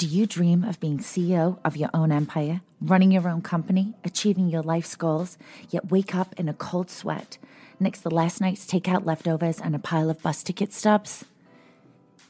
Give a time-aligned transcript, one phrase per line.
[0.00, 4.48] Do you dream of being CEO of your own empire, running your own company, achieving
[4.48, 5.36] your life's goals,
[5.68, 7.36] yet wake up in a cold sweat
[7.78, 11.26] next to last night's takeout leftovers and a pile of bus ticket stubs?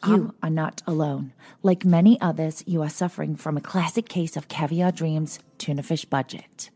[0.04, 1.32] You um, are not alone.
[1.62, 6.04] Like many others, you are suffering from a classic case of caviar dreams, tuna fish
[6.04, 6.70] budget.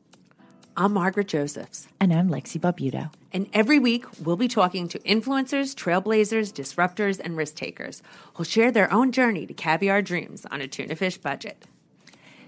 [0.77, 1.87] I'm Margaret Josephs.
[2.01, 3.13] And I'm Lexi Barbuto.
[3.33, 8.03] And every week, we'll be talking to influencers, trailblazers, disruptors, and risk takers
[8.35, 11.67] who'll share their own journey to caviar dreams on a tuna fish budget.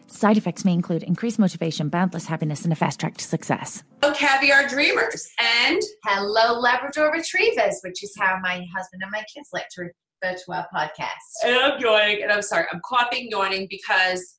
[0.08, 3.84] Side effects may include increased motivation, boundless happiness, and a fast track to success.
[4.02, 9.50] Hello, caviar dreamers, and hello, Labrador retrievers, which is how my husband and my kids
[9.52, 11.44] like to refer to our podcast.
[11.44, 14.36] And I'm yawning, and I'm sorry, I'm coughing, yawning because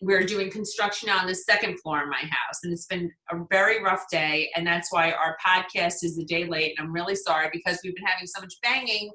[0.00, 3.82] we're doing construction on the second floor in my house and it's been a very
[3.82, 7.48] rough day and that's why our podcast is a day late and i'm really sorry
[7.52, 9.10] because we've been having so much banging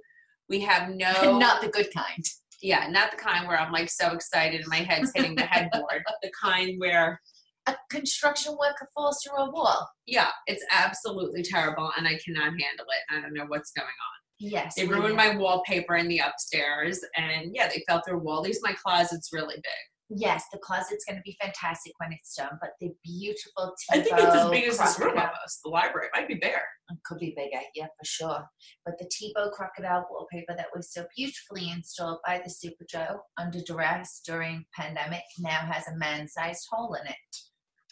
[0.48, 2.24] we have no not the good kind
[2.62, 6.04] yeah not the kind where i'm like so excited and my head's hitting the headboard
[6.22, 7.20] the kind where
[7.68, 12.86] a construction worker falls through a wall yeah it's absolutely terrible and i cannot handle
[12.88, 14.76] it i don't know what's going on Yes.
[14.76, 18.38] They ruined my wallpaper in the upstairs and yeah, they fell through a wall.
[18.38, 22.36] At least my closet's really big yes, the closet's going to be fantastic when it's
[22.36, 25.62] done, but the beautiful I think it's as big as this room almost.
[25.64, 26.62] The library might be bigger.
[26.90, 28.44] It could be bigger, yeah, for sure.
[28.86, 33.60] But the Tebow crocodile wallpaper that was so beautifully installed by the Super Joe under
[33.66, 37.16] duress during pandemic now has a man-sized hole in it.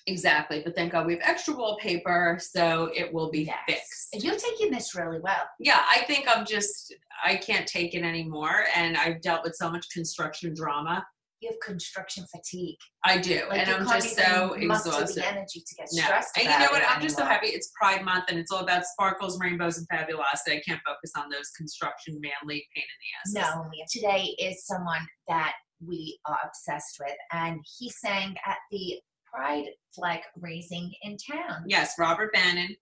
[0.09, 3.57] Exactly, but thank God we have extra wallpaper, so it will be yes.
[3.67, 4.23] fixed.
[4.23, 5.43] You're taking this really well.
[5.59, 6.95] Yeah, I think I'm just
[7.25, 11.05] I can't take it anymore, and I've dealt with so much construction drama
[11.39, 12.77] you have construction fatigue.
[13.03, 15.21] I do, like and I'm just so exhausted.
[15.21, 16.29] The energy to get stressed.
[16.35, 16.43] No.
[16.43, 16.83] And you know what?
[16.89, 17.47] I'm just so happy.
[17.47, 20.57] It's Pride Month, and it's all about sparkles, rainbows, and fabulosity.
[20.57, 23.53] I can't focus on those construction manly pain in the ass.
[23.55, 25.53] No, today is someone that
[25.85, 28.99] we are obsessed with, and he sang at the
[29.31, 31.65] Pride flag raising in town.
[31.67, 32.75] Yes, Robert Bannon,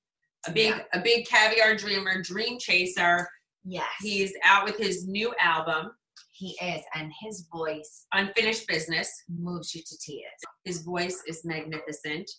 [0.48, 1.00] a big yeah.
[1.00, 3.28] a big caviar dreamer, dream chaser.
[3.66, 5.92] Yes, he's out with his new album
[6.36, 10.40] he is, and his voice, unfinished business, moves you to tears.
[10.66, 12.30] His voice is magnificent,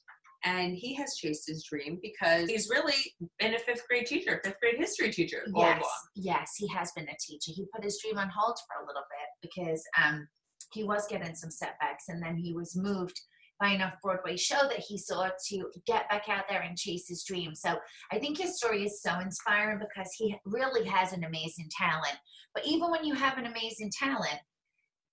[0.45, 2.95] and he has chased his dream because he's really
[3.39, 5.43] been a fifth grade teacher, fifth grade history teacher.
[5.55, 7.53] Yes, yes, he has been a teacher.
[7.55, 10.29] He put his dream on hold for a little bit because um,
[10.73, 13.19] he was getting some setbacks, and then he was moved
[13.61, 17.25] by enough Broadway show that he saw to get back out there and chase his
[17.25, 17.55] dream.
[17.55, 17.77] So
[18.13, 22.17] I think his story is so inspiring because he really has an amazing talent.
[22.55, 24.41] But even when you have an amazing talent,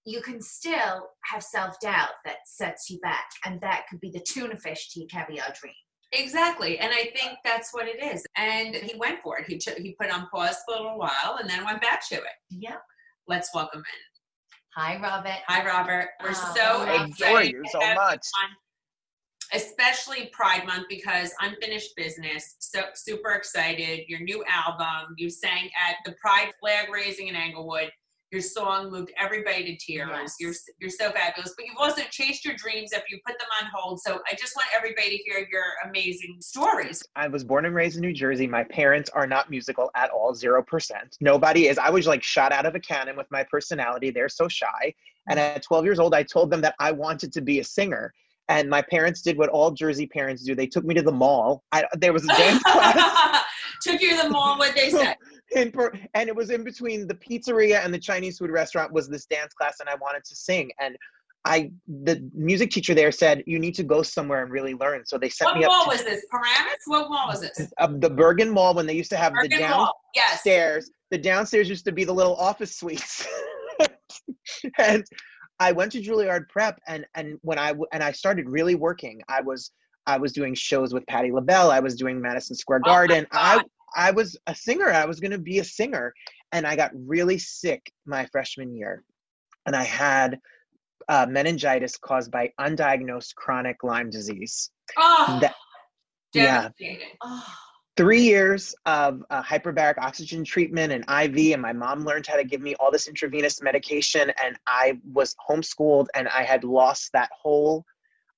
[0.06, 4.20] you can still have self doubt that sets you back, and that could be the
[4.20, 5.74] tuna fish to your caviar dream.
[6.12, 8.26] Exactly, and I think that's what it is.
[8.36, 9.48] And he went for it.
[9.48, 12.16] He took, he put on pause for a little while, and then went back to
[12.16, 12.24] it.
[12.50, 12.82] Yep.
[13.28, 14.13] Let's welcome in
[14.76, 15.38] Hi, Robert.
[15.48, 16.10] Hi, Robert.
[16.24, 18.26] We're oh, so I enjoy you so much.
[19.54, 22.56] especially Pride Month because unfinished business.
[22.58, 24.06] So super excited.
[24.08, 25.14] Your new album.
[25.16, 27.92] You sang at the Pride flag raising in Englewood.
[28.34, 30.10] Your song moved everybody to tears.
[30.12, 30.36] Yes.
[30.40, 31.54] You're you're so fabulous.
[31.56, 34.00] But you've also chased your dreams after you put them on hold.
[34.00, 37.04] So I just want everybody to hear your amazing stories.
[37.16, 38.48] I was born and raised in New Jersey.
[38.48, 41.16] My parents are not musical at all, zero percent.
[41.22, 41.78] Nobody is.
[41.78, 44.10] I was like shot out of a cannon with my personality.
[44.10, 44.96] They're so shy.
[45.30, 48.16] And at 12 years old, I told them that I wanted to be a singer.
[48.50, 50.56] And my parents did what all Jersey parents do.
[50.56, 51.64] They took me to the mall.
[51.72, 53.44] I, there was a dance class.
[53.84, 54.58] took you to the mall.
[54.58, 55.18] What they said?
[55.56, 59.08] In per, and it was in between the pizzeria and the Chinese food restaurant was
[59.08, 60.72] this dance class, and I wanted to sing.
[60.80, 60.98] And
[61.46, 65.18] I, the music teacher there said, "You need to go somewhere and really learn." So
[65.18, 65.70] they sent what me up.
[65.72, 66.26] What mall was this?
[66.32, 66.80] Paramus?
[66.86, 67.68] What mall was this?
[67.78, 70.86] Uh, the Bergen Mall when they used to have Bergen the downstairs.
[70.86, 70.90] Yes.
[71.12, 73.28] The downstairs used to be the little office suites,
[74.78, 75.04] and
[75.60, 79.22] I went to Juilliard Prep, and and when I w- and I started really working,
[79.28, 79.72] I was
[80.08, 81.72] I was doing shows with Patti LaBelle.
[81.72, 83.28] I was doing Madison Square Oh Garden.
[83.32, 83.66] I God.
[83.96, 84.90] I was a singer.
[84.90, 86.14] I was going to be a singer,
[86.52, 89.04] and I got really sick my freshman year,
[89.66, 90.40] and I had
[91.10, 94.72] uh, meningitis caused by undiagnosed chronic Lyme disease.
[94.98, 95.56] Oh, That-
[96.34, 96.70] yeah.
[97.22, 97.46] Oh,
[97.96, 102.44] three years of uh, hyperbaric oxygen treatment and IV, and my mom learned how to
[102.44, 107.30] give me all this intravenous medication, and I was homeschooled, and I had lost that
[107.40, 107.86] whole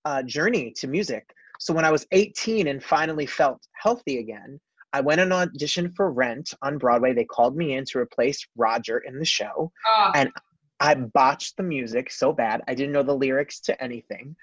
[0.04, 1.30] uh, journey to music.
[1.60, 4.60] So when I was 18 and finally felt healthy again,
[4.96, 7.12] I went and auditioned for Rent on Broadway.
[7.12, 9.70] They called me in to replace Roger in the show.
[9.86, 10.32] Oh, And
[10.80, 12.62] I botched the music so bad.
[12.70, 14.38] I didn't know the lyrics to anything.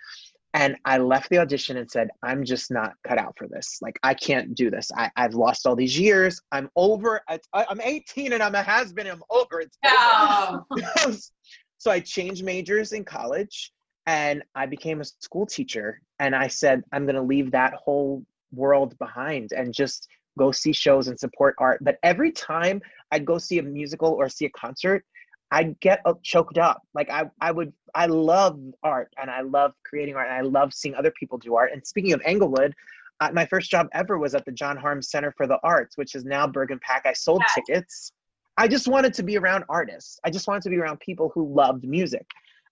[0.53, 3.79] And I left the audition and said, I'm just not cut out for this.
[3.81, 4.91] Like, I can't do this.
[4.95, 6.39] I, I've lost all these years.
[6.53, 7.23] I'm over.
[7.31, 9.07] I, I'm 18 and I'm a has been.
[9.07, 9.61] I'm over.
[9.61, 10.67] It's no.
[10.71, 11.17] over.
[11.79, 13.73] so I changed majors in college
[14.05, 16.03] and I became a school teacher.
[16.19, 18.23] And I said, I'm going to leave that whole
[18.53, 20.09] world behind and just
[20.39, 21.79] go see shows and support art.
[21.83, 22.81] But every time
[23.11, 25.05] I'd go see a musical or see a concert,
[25.51, 26.83] I'd get uh, choked up.
[26.95, 30.73] Like I, I would, I love art and I love creating art and I love
[30.73, 31.73] seeing other people do art.
[31.73, 32.75] And speaking of Englewood,
[33.21, 36.15] uh, my first job ever was at the John Harms Center for the Arts, which
[36.15, 37.03] is now Bergen PAC.
[37.05, 37.55] I sold Yes.
[37.55, 38.13] tickets.
[38.57, 40.19] I just wanted to be around artists.
[40.25, 42.27] I just wanted to be around people who loved music.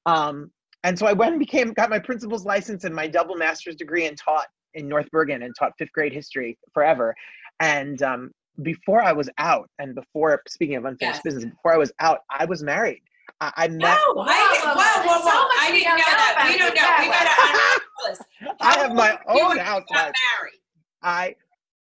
[0.06, 0.50] Um,
[0.82, 4.06] and so I went and became, got my principal's license and my double master's degree
[4.06, 7.14] and taught in North Bergen and taught fifth grade history forever.
[7.60, 8.30] And um,
[8.62, 11.22] before I was out, and before speaking of unfinished Yes.
[11.22, 13.02] business, before I was out, I was married.
[13.40, 13.86] I, I No, met.
[13.88, 14.16] I didn't.
[14.16, 15.48] Whoa, Whoa, whoa, there's whoa, so whoa.
[15.60, 16.46] I didn't know don't that.
[16.50, 16.82] We don't you.
[16.82, 16.96] know.
[16.98, 18.58] We gotta unravel this.
[18.60, 19.84] I have my own were you house.
[19.92, 20.60] got married.
[21.02, 21.34] I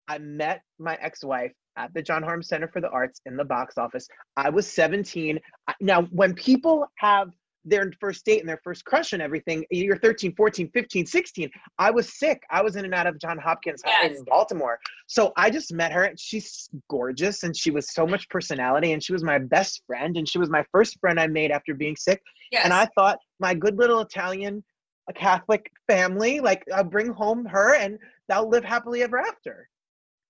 [0.08, 3.76] I met my ex-wife at the John Harms Center for the Arts in the box
[3.76, 4.08] office.
[4.36, 5.38] I was 17.
[5.80, 7.30] Now, when people have
[7.66, 11.50] their first date and their first crush and everything, you're 13, 14, 15, 16.
[11.78, 12.42] I was sick.
[12.50, 14.16] I was in and out of John Hopkins Yes.
[14.16, 14.78] in Baltimore.
[15.08, 16.04] So I just met her.
[16.04, 20.16] and She's gorgeous and she was so much personality and she was my best friend
[20.16, 22.22] and she was my first friend I made after being sick.
[22.52, 22.64] Yes.
[22.64, 24.64] And I thought my good little Italian
[25.08, 27.96] a Catholic family, like I'll bring home her and
[28.28, 29.68] they'll live happily ever after.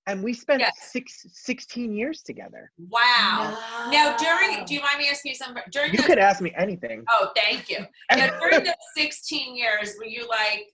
[0.08, 0.73] And we spent Yes.
[0.93, 2.70] six, 16 years together.
[2.91, 3.88] wow.
[3.91, 5.62] Now, during, do you mind me asking you something?
[5.70, 7.05] During You those- could ask me anything.
[7.11, 7.79] Oh, thank you.
[8.12, 10.67] Now, during the 16 years, were you like,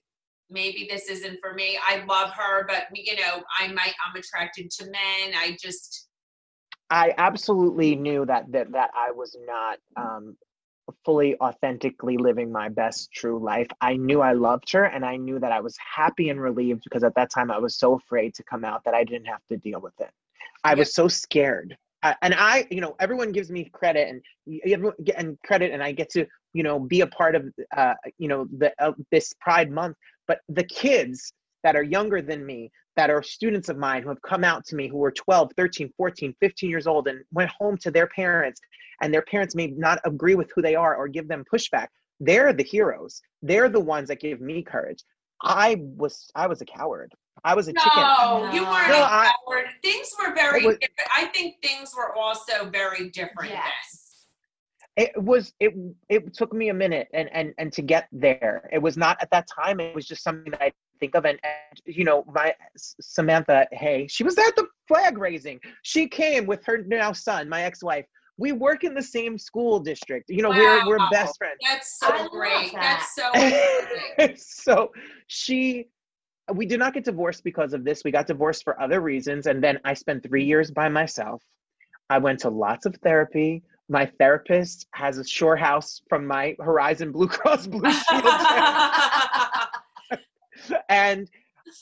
[0.49, 1.79] maybe this isn't for me?
[1.87, 5.33] I love her, but you know, I might, I'm attracted to men.
[5.35, 6.09] I just,
[6.91, 10.37] I absolutely knew that that that I was not um,
[11.05, 13.67] fully authentically living my best true life.
[13.81, 17.03] I knew I loved her, and I knew that I was happy and relieved because
[17.03, 19.57] at that time I was so afraid to come out that I didn't have to
[19.57, 20.11] deal with it.
[20.63, 20.79] I Yeah.
[20.79, 24.95] was so scared, I, and I, you know, everyone gives me credit and y- everyone
[25.03, 28.27] get and credit, and I get to you know be a part of uh, you
[28.27, 29.97] know the of this Pride Month.
[30.27, 31.33] But the kids
[31.63, 34.75] that are younger than me that are students of mine who have come out to
[34.75, 38.59] me who were 12 13 14 15 years old and went home to their parents
[39.01, 41.87] and their parents may not agree with who they are or give them pushback.
[42.19, 43.21] They're the heroes.
[43.41, 45.03] They're the ones that give me courage.
[45.41, 47.11] I was i was a coward.
[47.43, 48.03] I was a chicken.
[48.03, 49.65] no, you weren't No, a I- coward.
[49.83, 51.09] Things were very was- different.
[51.17, 54.27] I think things were also very different Yes.
[54.95, 55.73] it was it
[56.09, 58.69] it took me a minute and and and to get there.
[58.71, 59.79] It was not at that time.
[59.79, 60.71] It was just something that i
[61.03, 65.59] think of and, and you know my samantha hey she was at the flag raising.
[65.81, 68.05] She came with her now son my ex-wife.
[68.37, 70.29] We work in the same school district.
[70.29, 71.59] You know we're we're best friends.
[71.69, 72.71] That's so love great.
[72.73, 73.07] that.
[74.17, 74.91] That's so so
[75.27, 75.87] she
[76.53, 78.03] we did not get divorced because of this.
[78.03, 81.43] We got divorced for other reasons and then i spent three years by myself.
[82.09, 83.63] I went to lots of therapy.
[83.89, 88.23] My therapist has a shore house from my horizon blue cross blue shield
[91.11, 91.29] and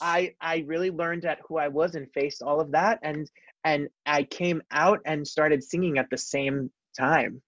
[0.00, 2.98] i i really learned at who i was and faced all of that.
[3.02, 3.30] And
[3.64, 7.40] and i came out and started singing at the same time.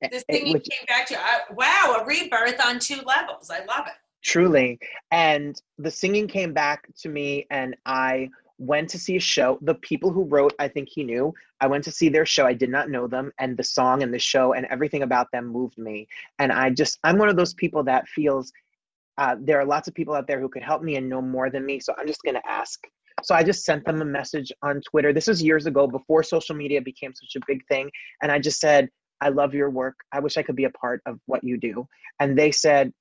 [0.00, 3.50] The singing which- came back to, I, wow, a rebirth on two levels.
[3.50, 3.94] I love it.
[4.22, 4.78] truly.
[5.10, 8.28] And the singing came back to me and i
[8.60, 9.56] went to see a show.
[9.62, 12.44] The people who wrote i think he knew i went to see their show.
[12.46, 13.26] I did not know them.
[13.38, 15.96] And the song and the show and everything about them moved me.
[16.40, 18.52] And i just i'm one of those people that feels
[19.18, 21.50] uh, there are lots of people out there who could help me and know more
[21.50, 22.80] than me so i'm just going to ask.
[23.24, 25.12] So i just sent them a message on twitter.
[25.12, 27.90] This was years ago before social media became such a big thing
[28.22, 28.88] and i just said
[29.20, 29.96] i love your work.
[30.12, 31.86] I wish i could be a part of what you do.
[32.20, 32.92] And they said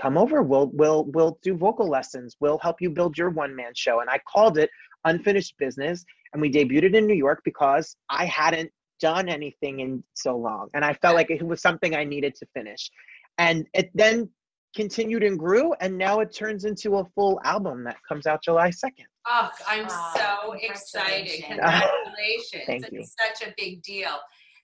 [0.00, 0.42] come over.
[0.42, 2.36] We'll we'll we'll do vocal lessons.
[2.38, 4.00] We'll help you build your one man show.
[4.00, 4.70] And i called it
[5.04, 8.70] unfinished business and we debuted it in new york because i hadn't
[9.00, 12.46] done anything in so long and i felt like it was something i needed to
[12.54, 12.90] finish.
[13.38, 14.30] And it then
[14.76, 18.68] continued and grew and now it turns into a full album that comes out july
[18.70, 21.42] 2nd Oh, I'm Wow, so excited.
[21.44, 21.58] congratulations.
[21.58, 22.62] Congratulations.
[22.66, 23.04] Thank it's you.
[23.26, 24.16] such a big deal.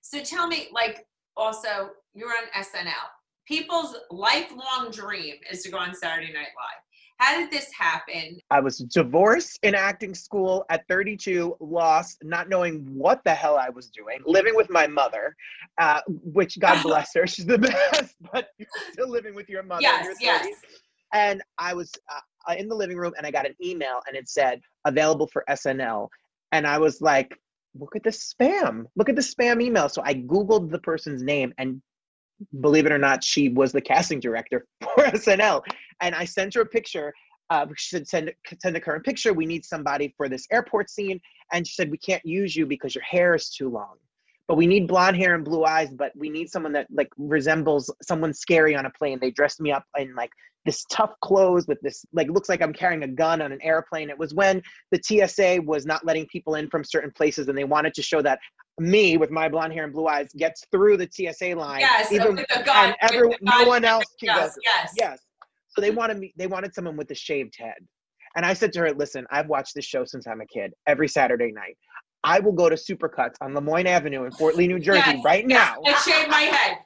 [0.03, 1.05] So tell me, like,
[1.37, 3.09] also, you're on SNL.
[3.49, 6.83] People's lifelong dream is to go on Saturday Night Live.
[7.23, 8.41] How did this happen?
[8.51, 13.69] I was divorced in acting school at 32, lost, not knowing what the hell I
[13.71, 15.37] was doing, living with my mother,
[15.79, 17.59] uh, which God bless her, she's the
[17.93, 19.83] best, but you're still living with your mother.
[19.83, 20.47] Yes, yes.
[20.47, 20.57] 30.
[21.13, 24.29] And I was uh, in the living room and I got an email and it
[24.29, 26.09] said available for SNL.
[26.51, 27.39] And I was like,
[27.79, 28.87] look at the spam.
[28.97, 29.89] Look at the spam email.
[29.89, 31.83] So I Googled the person's name and
[32.61, 35.63] believe it or not, she was the casting director for SNL.
[36.01, 37.13] And I sent her a picture.
[37.51, 39.33] Uh, she said, send, send a current picture.
[39.33, 41.21] We need somebody for this airport scene.
[41.53, 43.97] And she said, we can't use you because your hair is too long.
[44.49, 47.93] But we need blonde hair and blue eyes, but we need someone that like resembles
[48.03, 49.19] someone scary on a plane.
[49.21, 50.31] They dressed me up in like
[50.65, 54.11] this tough clothes with this like looks like I'm carrying a gun on an airplane.
[54.11, 57.65] It was when the TSA was not letting people in from certain places and they
[57.65, 58.39] wanted to show that
[58.79, 61.81] me with my blonde hair and blue eyes gets through the TSA line.
[61.81, 62.87] Yes, even with the gun.
[62.87, 64.41] and every, with the no one else can go.
[64.41, 64.63] Yes, through.
[64.65, 64.95] yes.
[64.99, 65.19] Yes.
[65.69, 66.33] So they wanted me.
[66.37, 67.79] They wanted someone with a shaved head,
[68.37, 70.73] and I said to her, "Listen, I've watched this show since I'm a kid.
[70.87, 71.77] Every Saturday night,
[72.25, 75.45] I will go to Supercuts on Lemoine Avenue in Fort Lee, New Jersey, Yes, right
[75.49, 76.79] yes, now." And shave my head.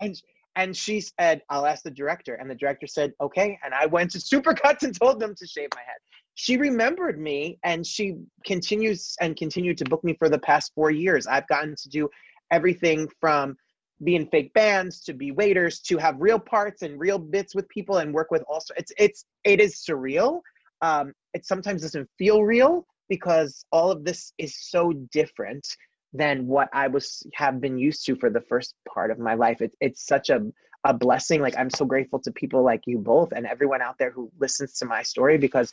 [0.00, 0.20] And
[0.56, 4.10] and she said, "I'll ask the director." And the director said, "Okay." And I went
[4.12, 5.98] to Supercuts and told them to shave my head.
[6.34, 10.90] She remembered me, and she continues and continued to book me for the past four
[10.90, 11.26] years.
[11.26, 12.08] I've gotten to do
[12.50, 13.56] everything from
[14.02, 17.68] be in fake bands to be waiters to have real parts and real bits with
[17.68, 20.40] people and work with also it's it's it is surreal
[20.82, 25.66] um it sometimes doesn't feel real because all of this is so different
[26.12, 29.60] than what i was have been used to for the first part of my life.
[29.60, 30.40] It, it's such a
[30.84, 31.40] a blessing.
[31.40, 34.74] Like i'm so grateful to people like you both and everyone out there who listens
[34.78, 35.72] to my story because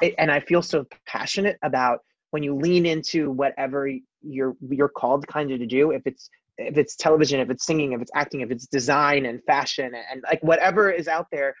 [0.00, 3.88] it, and i feel so passionate about when you lean into whatever
[4.22, 7.92] you're you're called kind of to do if it's if it's television if it's singing
[7.92, 11.54] if it's acting if it's design and fashion and, and like whatever is out there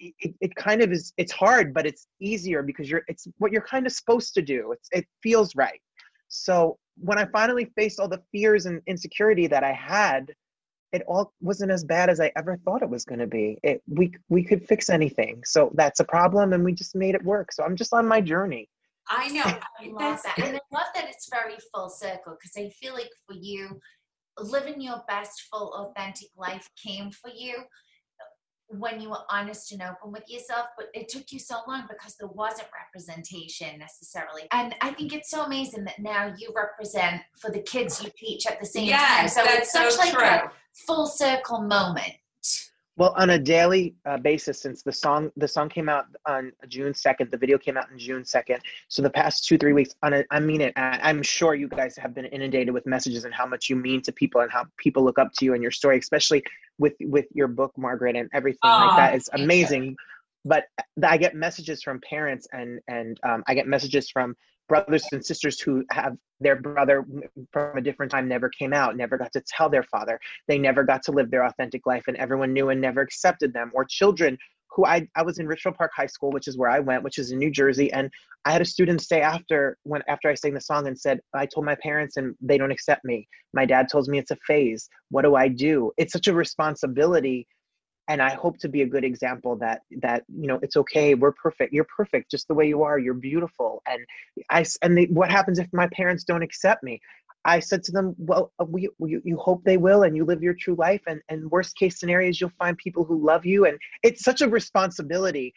[0.00, 3.62] it, it kind of is it's hard but it's easier because you're it's what you're
[3.62, 4.72] kind of supposed to do.
[4.72, 5.80] It's it feels right.
[6.28, 10.34] So when i finally faced all the fears and insecurity that i had
[10.92, 13.58] it all wasn't as bad as i ever thought it was going to be.
[13.62, 15.42] It we we could fix anything.
[15.44, 17.52] So that's a problem and we just made it work.
[17.52, 18.68] So i'm just on my journey.
[19.08, 19.42] I know.
[19.80, 20.38] I love that.
[20.38, 23.80] And I love that it's very full circle because I feel like for you,
[24.38, 27.64] living your best, full, authentic life came for you
[28.68, 32.16] when you were honest and open with yourself, but it took you so long because
[32.16, 34.42] there wasn't representation necessarily.
[34.52, 38.46] And I think it's so amazing that now you represent for the kids you teach
[38.46, 39.00] at the same time.
[39.00, 40.22] Yes, So that's it's such so like true.
[40.22, 40.50] a
[40.86, 42.12] full circle moment.
[42.98, 46.92] Well, on a daily uh, basis, since the song the song came out on June
[46.92, 48.60] second, the video came out on June second.
[48.88, 50.72] So the past two three weeks, on a, I mean it.
[50.76, 54.10] I'm sure you guys have been inundated with messages and how much you mean to
[54.10, 56.42] people and how people look up to you and your story, especially
[56.78, 59.94] with with your book, Margaret, and everything like Aw, that is amazing.
[60.44, 60.64] But
[61.00, 64.34] I get messages from parents and and um, I get messages from
[64.68, 67.04] brothers and sisters who have their brother
[67.52, 70.20] from a different time never came out, never got to tell their father.
[70.46, 73.70] They never got to live their authentic life and everyone knew and never accepted them.
[73.74, 74.38] Or children
[74.70, 77.18] who I, I was in richfield park high school which is where i went which
[77.18, 78.10] is in new jersey and
[78.44, 81.46] i had a student stay after when after i sang the song and said i
[81.46, 83.26] told my parents and they don't accept me.
[83.54, 84.88] My dad tells me it's a phase.
[85.10, 85.90] What do i do?
[85.96, 87.46] It's such a responsibility
[88.08, 91.32] and i hope to be a good example that that you know it's okay we're
[91.32, 94.00] perfect you're perfect just the way you are you're beautiful and
[94.50, 97.00] i and they, what happens if my parents don't accept me
[97.44, 100.42] I said to them, "Well, uh, we, we, you hope they will, and you live
[100.42, 101.00] your true life.
[101.06, 103.64] And and worst case scenarios, you'll find people who love you.
[103.64, 105.54] And it's such a responsibility,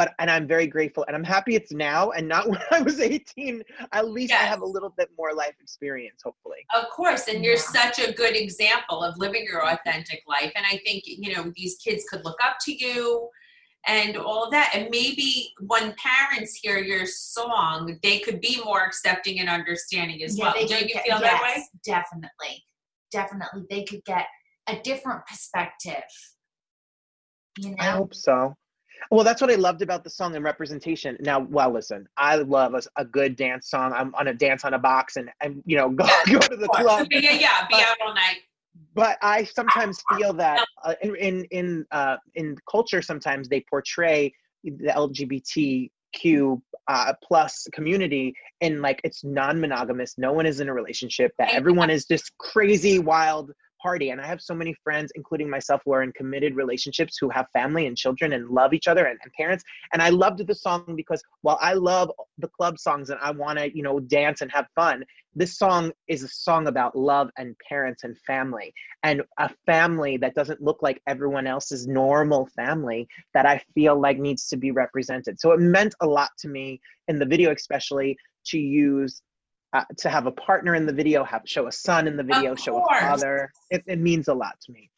[0.00, 3.00] but and I'm very grateful, and I'm happy it's now and not when I was
[3.00, 3.62] 18.
[3.92, 6.60] At least I have a little bit more life experience, hopefully.
[6.74, 10.52] Of course, and you're such a good example of living your authentic life.
[10.56, 13.28] And I think, you know, these kids could look up to you
[13.86, 14.70] and all that.
[14.72, 20.38] And maybe when parents hear your song, they could be more accepting and understanding as
[20.38, 20.54] well.
[20.54, 21.56] they Don't could you get- feel that way?
[21.56, 22.64] yes, Definitely.
[23.12, 23.66] Definitely.
[23.68, 24.24] They could get
[24.66, 26.04] a different perspective.
[27.58, 27.76] You know?
[27.80, 28.56] I hope so.
[29.10, 31.16] Well, that's what I loved about the song and representation.
[31.20, 33.92] Now, well, listen, I love a, a good dance song.
[33.92, 36.68] I'm on a dance on a box and and you know go go to the
[36.68, 37.08] club.
[37.10, 38.38] Yeah, yeah, be out all night.
[38.94, 44.32] but I sometimes feel that uh, in in in, uh, in culture, sometimes they portray
[44.62, 44.92] the
[46.22, 50.18] LGBTQ uh, plus community in like it's non-monogamous.
[50.18, 51.32] No one is in a relationship.
[51.38, 53.50] That everyone is just crazy, wild
[53.82, 54.10] party.
[54.10, 57.46] And I have so many friends, including myself, who are in committed relationships who have
[57.52, 59.64] family and children and love each other and, and parents.
[59.92, 63.58] And I loved the song because while I love the club songs and I want
[63.58, 67.54] to, you know, dance and have fun, this song is a song about love and
[67.68, 73.46] parents and family and a family that doesn't look like everyone else's normal family that
[73.46, 75.40] I feel like needs to be represented.
[75.40, 79.22] So it meant a lot to me in the video, especially to use
[79.72, 82.54] uh, to have a partner in the video, have show a son in the video,
[82.54, 83.52] show a father.
[83.70, 84.90] It, it means a lot to me.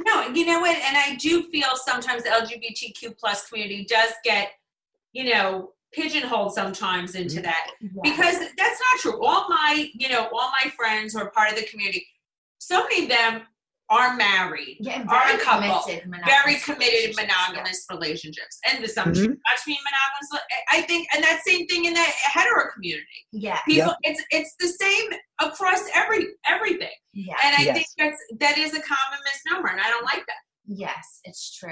[0.00, 0.76] No, you know what?
[0.76, 4.52] And I do feel sometimes the LGBTQ plus community does get,
[5.12, 7.44] you know, pigeonholed sometimes into Mm-hmm.
[7.44, 7.70] that
[8.02, 9.24] because that's not true.
[9.24, 12.06] All my, you know, all my friends who are part of the community,
[12.58, 13.42] so many of them
[13.90, 17.26] are married, Yeah, and are very a couple, committed, very monogamous committed relationships, yeah.
[17.48, 19.14] monogamous relationships, and there's some Mhm.
[19.14, 20.46] too much being monogamous.
[20.70, 23.26] I think, and that same thing in the hetero community.
[23.32, 27.74] Yeah, People, it's it's the same across every everything, yeah, and I Yes.
[27.76, 30.42] think that's that is a common misnomer, and I don't like that.
[30.66, 31.70] yes, it's true.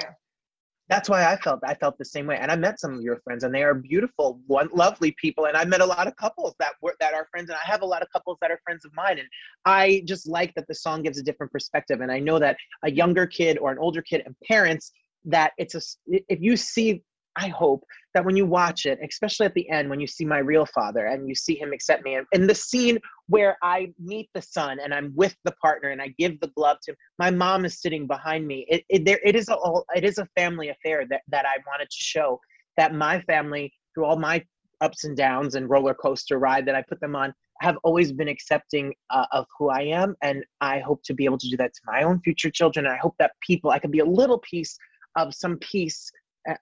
[0.88, 2.36] That's why I felt I felt the same way.
[2.36, 5.46] And I met some of your friends, and they are beautiful, one, lovely people.
[5.46, 7.82] And I met a lot of couples that were that are friends, and I have
[7.82, 9.18] a lot of couples that are friends of mine.
[9.18, 9.28] And
[9.64, 12.00] I just like that the song gives a different perspective.
[12.00, 14.92] And I know that a younger kid or an older kid and parents
[15.24, 15.80] that it's a
[16.28, 17.02] if you see
[17.36, 17.84] I hope
[18.14, 21.06] that when you watch it, especially at the end, when you see my real father
[21.06, 22.98] and you see him accept me, and in the scene
[23.28, 26.78] where I meet the son and I'm with the partner and I give the glove
[26.82, 28.66] to him, my mom is sitting behind me.
[28.68, 29.56] It, it there it is a
[29.94, 32.40] it is a family affair that that I wanted to show
[32.76, 34.44] that my family through all my
[34.80, 38.28] ups and downs and roller coaster ride that I put them on have always been
[38.28, 41.72] accepting uh, of who I am, and I hope to be able to do that
[41.72, 42.86] to my own future children.
[42.86, 44.76] And I hope that people I can be a little piece
[45.16, 46.10] of some peace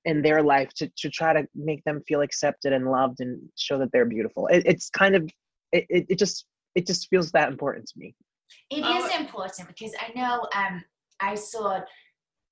[0.04, 3.78] in their life to, to try to make them feel accepted and loved and show
[3.78, 5.22] that they're beautiful it, it's kind of
[5.72, 8.14] it, it, it just it just feels that important to me
[8.70, 9.20] It is Oh.
[9.20, 10.84] important because I know um,
[11.20, 11.80] I saw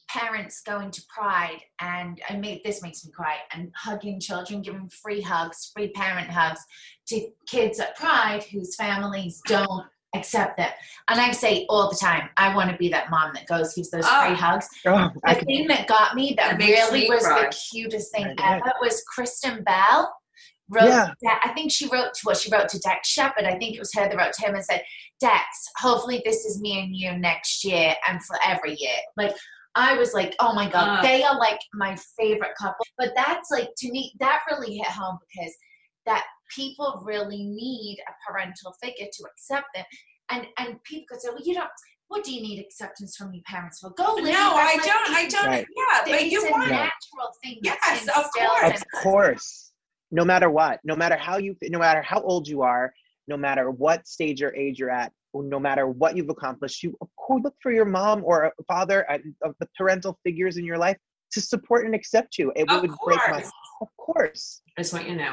[0.09, 4.89] parents going to Pride, and I mean this makes me cry, and hugging children, giving
[4.89, 6.61] free hugs, free parent hugs
[7.09, 10.75] to kids at Pride whose families don't accept that.
[11.09, 13.91] And I say all the time, I want to be that mom that goes gives
[13.91, 14.27] those Oh.
[14.27, 14.69] free hugs.
[14.87, 17.43] oh, The can, thing that got me that That really me was cry.
[17.43, 20.15] the cutest thing I ever was Kristen Bell
[20.71, 21.11] wrote Yeah.
[21.23, 23.45] that I think she wrote to what she wrote to Dax Shepard.
[23.45, 24.83] I think it was her that wrote to him and said,
[25.21, 25.45] Dax,
[25.77, 28.97] hopefully this is me and you next year and for every year.
[29.17, 29.35] Like
[29.75, 31.03] I was like, oh my God, Uh.
[31.03, 32.85] they are like my favorite couple.
[32.97, 35.55] But that's like to me, that really hit home because
[36.07, 39.85] that people really need a parental figure to accept them.
[40.31, 41.71] And and people could say, Well, you don't
[42.09, 43.91] what do you need acceptance from your parents for?
[43.91, 45.15] Go live No, I best don't.
[45.17, 45.47] I don't.
[45.47, 45.67] Right.
[45.77, 47.59] Yeah, but It's you a want natural thing.
[47.63, 48.81] Yes, of course.
[48.83, 49.69] of course
[50.11, 52.93] no matter what no matter how you no matter how old you are
[53.27, 57.09] no matter what stage or age you're at no matter what you've accomplished you of
[57.17, 59.07] course look for your mom or a father
[59.43, 60.97] of the parental figures in your life
[61.31, 63.51] to support and accept you it Of would break my course.
[63.83, 65.33] of course I just want you to know.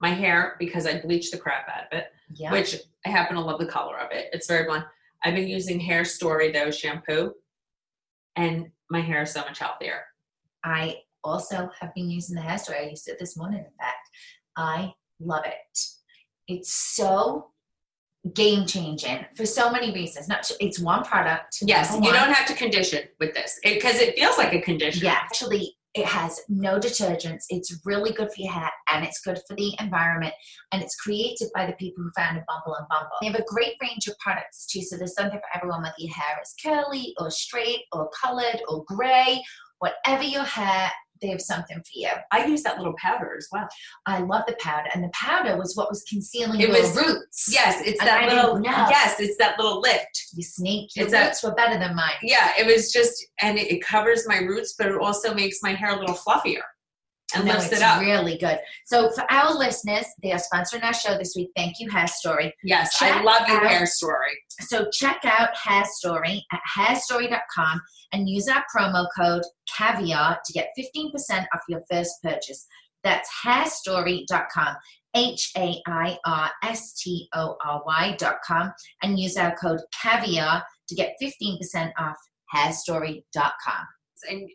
[0.00, 2.52] My hair, because I bleached the crap out of it, Yeah.
[2.52, 2.76] which
[3.06, 4.28] I happen to love the color of it.
[4.32, 4.84] It's very blonde.
[5.24, 7.34] I've been using Hairstory though shampoo,
[8.36, 10.04] and my hair is so much healthier.
[10.64, 12.84] I also have been using the Hairstory.
[12.84, 14.10] I used it this morning, in fact.
[14.56, 15.78] I love it.
[16.48, 17.50] It's so
[18.34, 20.28] game changing for so many reasons.
[20.28, 21.58] Not it's one product.
[21.62, 22.12] Yes, you one.
[22.14, 25.06] don't have to condition with this because it, feels like a conditioner.
[25.06, 27.44] Yeah, actually, it has no detergents.
[27.50, 30.34] It's really good for your hair and it's good for the environment.
[30.72, 33.10] And it's created by the people who founded Bumble and Bumble.
[33.20, 34.82] They have a great range of products too.
[34.82, 38.84] So there's something for everyone, whether your hair is curly or straight or colored or
[38.86, 39.40] gray,
[39.84, 42.08] whatever your hair, they have something for you.
[42.32, 43.66] I use that little powder as well.
[44.06, 47.48] I love the powder, and the powder was what was concealing It your was- roots.
[47.52, 48.60] Yes, it's And that I little.
[48.62, 50.24] Yes, it's that little lift.
[50.34, 50.94] you sneak.
[50.96, 52.18] Your It's roots were better than mine.
[52.22, 55.72] Yeah, it was just, and it, it covers my roots, but it also makes my
[55.74, 56.62] hair a little fluffier
[57.34, 58.00] and No, it's it up.
[58.00, 58.58] really good.
[58.86, 61.50] So for our listeners, they are sponsoring our show this week.
[61.56, 62.52] Thank you, Hairstory.
[62.62, 64.34] yes, I love your out- Hairstory.
[64.60, 67.80] So check out Hairstory at hairstory.com
[68.12, 69.42] and use our promo code
[69.76, 72.66] caviar to get 15% off your first purchase.
[73.02, 74.76] That's hairstory.com,
[75.14, 80.94] H A I R S T O R Y.com, and use our code caviar to
[80.94, 82.16] get 15% off
[82.54, 83.86] hairstory.com.
[84.30, 84.48] and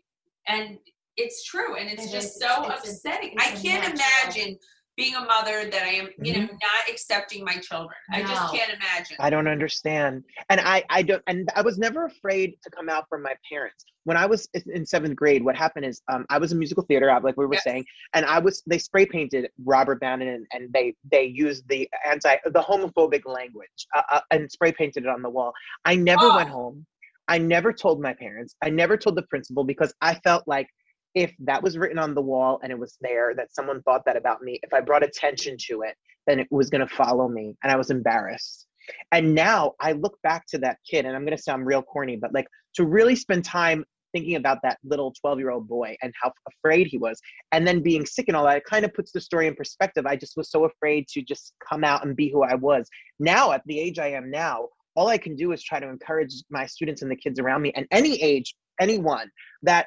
[0.48, 0.78] and
[1.16, 2.40] it's true and it's It just is.
[2.40, 4.58] so It's- it's upsetting it's i a can't natural- imagine
[4.96, 6.50] being a mother that I am, you know, Mhm.
[6.50, 7.96] not accepting my children.
[8.10, 9.16] I just can't imagine.
[9.18, 10.24] I don't understand.
[10.50, 13.86] And I, I don't, and I was never afraid to come out from my parents.
[14.04, 16.82] When I was in- in seventh grade, what happened is um, I was in musical
[16.84, 17.64] theater, like we were Yes.
[17.64, 21.88] saying, and I was, they spray painted Robert Bannon and, and they, they used the
[22.04, 25.54] anti, the homophobic language uh, uh, and spray painted it on the wall.
[25.86, 26.36] I never Oh.
[26.36, 26.84] went home.
[27.28, 28.54] I never told my parents.
[28.60, 30.66] I never told the principal because I felt like
[31.14, 34.16] if that was written on the wall and it was there that someone thought that
[34.16, 35.96] about me, if I brought attention to it,
[36.26, 38.66] then it was going to follow me and I was embarrassed.
[39.12, 42.16] And now I look back to that kid and I'm going to sound real corny,
[42.16, 46.12] but like to really spend time thinking about that little 12 year old boy and
[46.20, 47.20] how afraid he was
[47.52, 50.06] and then being sick and all that, it kind of puts the story in perspective.
[50.06, 52.88] I just was so afraid to just come out and be who I was.
[53.18, 56.34] Now, at the age I am now, all I can do is try to encourage
[56.50, 59.30] my students and the kids around me and any age, anyone
[59.62, 59.86] that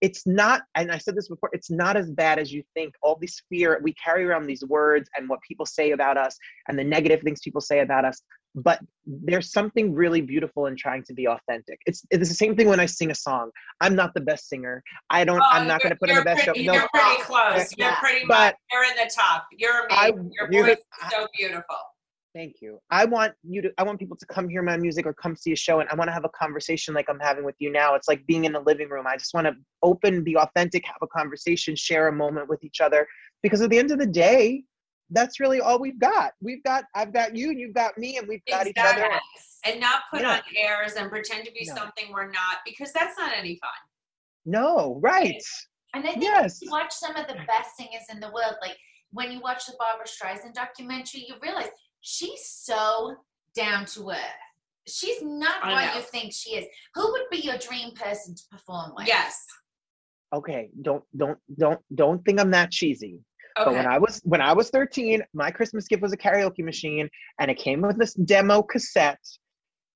[0.00, 3.16] it's not and i said this before it's not as bad as you think all
[3.20, 6.36] this fear we carry around these words and what people say about us
[6.68, 8.20] and the negative things people say about us
[8.54, 12.68] but there's something really beautiful in trying to be authentic it's it's the same thing
[12.68, 15.80] when i sing a song i'm not the best singer i don't Oh, i'm not
[15.82, 17.72] going to put in the best pretty, show no You're pretty close.
[17.78, 18.54] You're pretty But- much.
[18.72, 19.46] You're in the top.
[19.52, 20.30] You're I- amazing.
[20.38, 21.76] Your you- voice is so beautiful.
[22.36, 22.78] Thank you.
[22.90, 25.52] I want you to I want people to come hear my music or come see
[25.52, 27.94] a show and I want to have a conversation like I'm having with you now.
[27.94, 29.06] It's like being in the living room.
[29.06, 32.82] I just want to open, be authentic, have a conversation, share a moment with each
[32.82, 33.08] other
[33.42, 34.64] because at the end of the day,
[35.08, 36.32] that's really all we've got.
[36.42, 39.08] We've got I've got you and you've got me and we've got each other.
[39.64, 40.34] And not put Yeah.
[40.34, 41.74] on airs and pretend to be No.
[41.74, 43.70] something we're not because that's not any fun.
[44.44, 45.42] No, right.
[45.94, 46.60] And I think Yes.
[46.60, 48.76] you watch some of the best singers in the world, like
[49.12, 51.70] when you watch the Barbra Streisand documentary, you realize
[52.06, 53.16] she's so
[53.54, 54.18] down to earth.
[54.86, 55.94] She's not I what know.
[55.96, 56.64] you think she is.
[56.94, 59.08] Who would be your dream person to perform with?
[59.08, 59.44] Yes.
[60.32, 63.18] Okay, don't don't don't don't think I'm that cheesy.
[63.56, 67.08] But when I was when I was 13, my Christmas gift was a karaoke machine,
[67.40, 69.18] and it came with this demo cassette,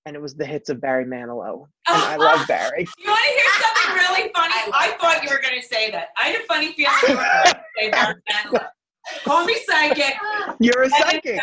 [0.06, 1.66] and it was the hits of Barry Manilow.
[1.86, 2.86] And I love Barry.
[2.98, 4.54] You want to hear something really funny?
[4.54, 5.24] I I, thought that.
[5.24, 6.08] you were going to say that.
[6.18, 8.66] I had a funny feeling you were going to say Barry Manilow.
[9.24, 10.14] Call me psychic.
[10.58, 11.40] You're a psychic.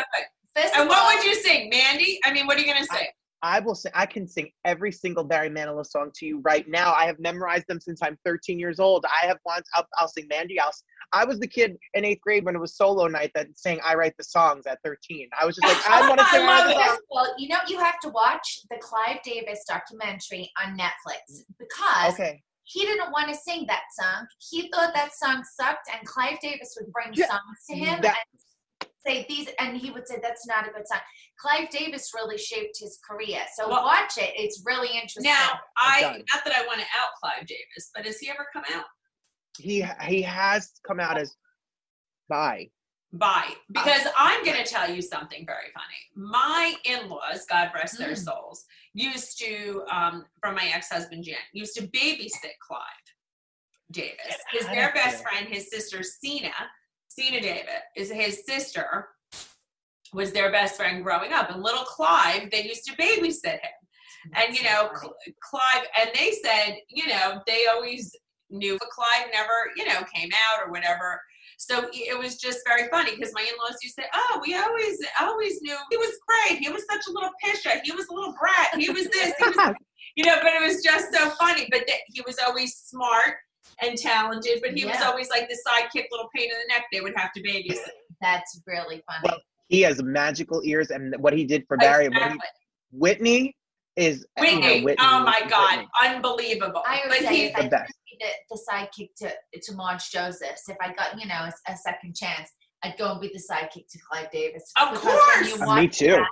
[0.57, 2.19] First And what all, would you sing, Mandy?
[2.25, 3.09] I mean, what are you going to say?
[3.43, 6.91] I will say I can sing every single Barry Manilow song to you right now.
[6.93, 9.05] I have memorized them since I'm 13 years old.
[9.05, 10.59] I have once I'll, I'll sing Mandy.
[10.59, 10.81] I'll, s-
[11.13, 13.93] I was the kid in eighth grade when it was solo night that sang "I
[13.93, 15.29] Write the Songs" at 13.
[15.39, 16.41] I was just like, I want to sing.
[16.41, 16.87] I love write the songs.
[16.87, 21.43] First of all, you know you have to watch the Clive Davis documentary on Netflix
[21.59, 22.41] because Okay.
[22.63, 24.25] he didn't want to sing that song.
[24.49, 28.15] He thought that song sucked, and Clive Davis would bring Yeah, songs to him that-
[28.33, 28.41] and
[29.05, 30.99] say these, and he would say that's not a good song.
[31.39, 34.33] Clive Davis really shaped his career, so Well- watch it.
[34.36, 35.23] It's really interesting.
[35.23, 38.63] Now, I not that I want to out Clive Davis, but has he ever come
[38.73, 38.86] out?
[39.57, 41.36] He he has come out as
[42.29, 42.69] bi.
[43.13, 43.55] Bye.
[43.71, 45.95] Because I'm going to tell you something very funny.
[46.13, 48.25] My in-laws, God rest their Mm.
[48.25, 52.81] souls, used to, um, from my ex-husband Jan, used to babysit Clive
[53.91, 54.36] Davis.
[54.51, 56.53] His their best friend, his sister Cena,
[57.17, 59.08] Cena David, is his sister,
[60.13, 61.49] was their best friend growing up.
[61.49, 63.77] And little Clive, they used to babysit him.
[64.36, 64.89] And you know.
[64.95, 68.13] Cl- Clive, and they said, you know, they always
[68.49, 71.21] knew, but Clive never, you know, came out or whatever.
[71.58, 74.99] So it was just very funny because my in-laws used to say, "Oh, we always,
[75.19, 76.60] always knew he was great.
[76.60, 77.82] He was such a little pisher.
[77.84, 78.80] He was a little brat.
[78.80, 79.34] He was this.
[79.39, 79.75] He was,
[80.15, 81.67] you know." But it was just so funny.
[81.71, 83.38] But that he was always smart
[83.82, 84.60] and talented.
[84.62, 86.86] But he was always like the sidekick, little pain in the neck.
[86.91, 87.77] They would have to babysit.
[88.21, 89.21] that's really funny.
[89.23, 92.39] Well, He has magical ears, and what he did for Barry, and what he,
[92.91, 93.56] Whitney
[93.95, 94.84] is you know, Whitney.
[94.84, 95.88] Whitney- oh my God, Whitney.
[96.15, 96.84] unbelievable.
[96.86, 97.93] I but always say he's if I the best.
[98.19, 102.15] the, the sidekick to to Marge Josephs, if I got you know a, a second
[102.15, 102.49] chance,
[102.84, 104.71] I'd go and be the sidekick to Clive Davis.
[104.80, 105.47] Of course!
[105.49, 106.08] you Uh, me too.
[106.08, 106.25] that,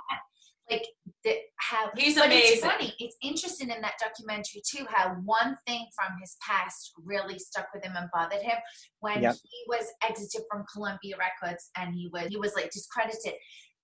[0.70, 0.86] like
[1.24, 2.92] the, how He's but It's funny.
[2.98, 7.84] It's interesting in that documentary too how one thing from his past really stuck with
[7.84, 8.56] him and bothered him
[9.00, 9.34] when Yep.
[9.34, 13.34] he was exited from Columbia Records and he was he was like discredited.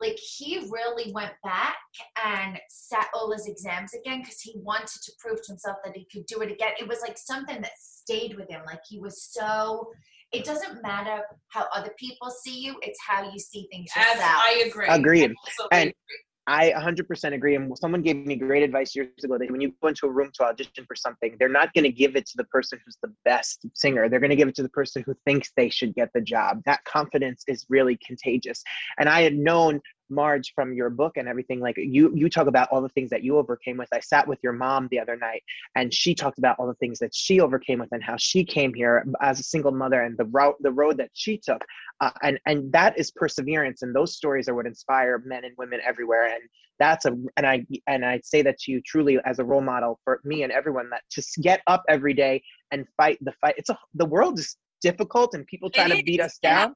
[0.01, 1.77] Like he really went back
[2.25, 6.07] and sat all his exams again because he wanted to prove to himself that he
[6.13, 6.73] could do it again.
[6.81, 8.63] It was like something that stayed with him.
[8.67, 9.91] Like he was so.
[10.33, 14.19] It doesn't matter how other people see you; it's how you see things As.
[14.19, 14.87] I agree.
[14.89, 15.33] Agreed.
[15.47, 16.19] Absolutely And- agree.
[16.47, 17.55] I 100% agree.
[17.55, 20.31] And someone gave me great advice years ago that when you go into a room
[20.35, 23.13] to audition for something, they're not going to give it to the person who's the
[23.25, 24.09] best singer.
[24.09, 26.63] They're going to give it to the person who thinks they should get the job.
[26.67, 28.63] That confidence is really contagious.
[28.99, 29.81] And I had known
[30.13, 33.25] Marge from your book and everything, like you you talk about all the things that
[33.25, 33.89] you overcame with.
[33.93, 35.43] I sat with your mom the other night
[35.75, 38.73] and she talked about all the things that she overcame with and how she came
[38.75, 41.63] here as a single mother and the route the road that she took.
[42.01, 45.81] Uh, and and that is perseverance and those stories are what inspire men and women
[45.85, 46.43] everywhere and
[46.79, 50.01] that's a and I and I say that to you truly as a role model
[50.05, 53.55] for me and everyone that to get up every day and fight the fight.
[53.57, 56.75] It's a the world is difficult and people try It to beat is, us down.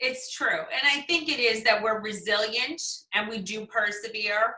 [0.00, 0.48] It's true.
[0.48, 2.80] And I think it is that we're resilient
[3.14, 4.54] and we do persevere.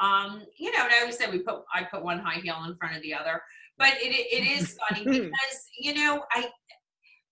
[0.00, 2.74] Um, you know, and I always say we put I put one high heel in
[2.76, 3.42] front of the other.
[3.76, 6.48] But it it is funny because, you know, I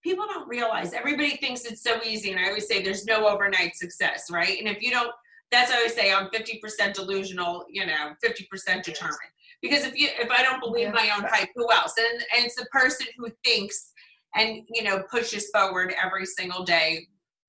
[0.04, 2.30] people don't realize everybody thinks it's so easy.
[2.30, 4.58] And I always say there's no overnight success, right?
[4.58, 5.10] And if you don't
[5.50, 9.18] that's I always say I'm 50% delusional, you know, 50% determined.
[9.62, 11.94] Because if you if I don't believe my own hype, who else?
[11.98, 13.92] And and it's the person who thinks
[14.34, 17.06] and you know pushes forward every single day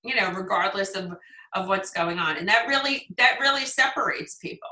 [0.08, 1.14] you know regardless of
[1.54, 4.70] of what's going on and that really that really separates people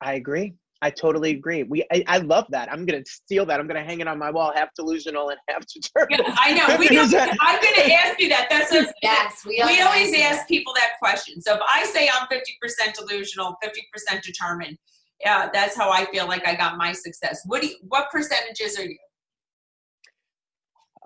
[0.00, 0.54] I agree.
[0.80, 1.64] I totally agree.
[1.64, 2.70] We I, I love that.
[2.72, 3.58] I'm gonna steal that.
[3.58, 6.22] I'm gonna hang it on my wall, half delusional and half determined.
[6.24, 9.60] yeah i know we don't, i'm going to ask you that that's a, Yes, we,
[9.66, 14.22] we always do ask people that question so if i say i'm 50% delusional 50%
[14.22, 14.78] determined
[15.20, 18.78] yeah that's how i feel like i got my success what do you, what percentages
[18.78, 18.98] are you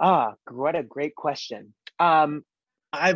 [0.00, 1.72] Ah, what a great question.
[2.00, 2.44] Um,
[2.92, 3.14] I,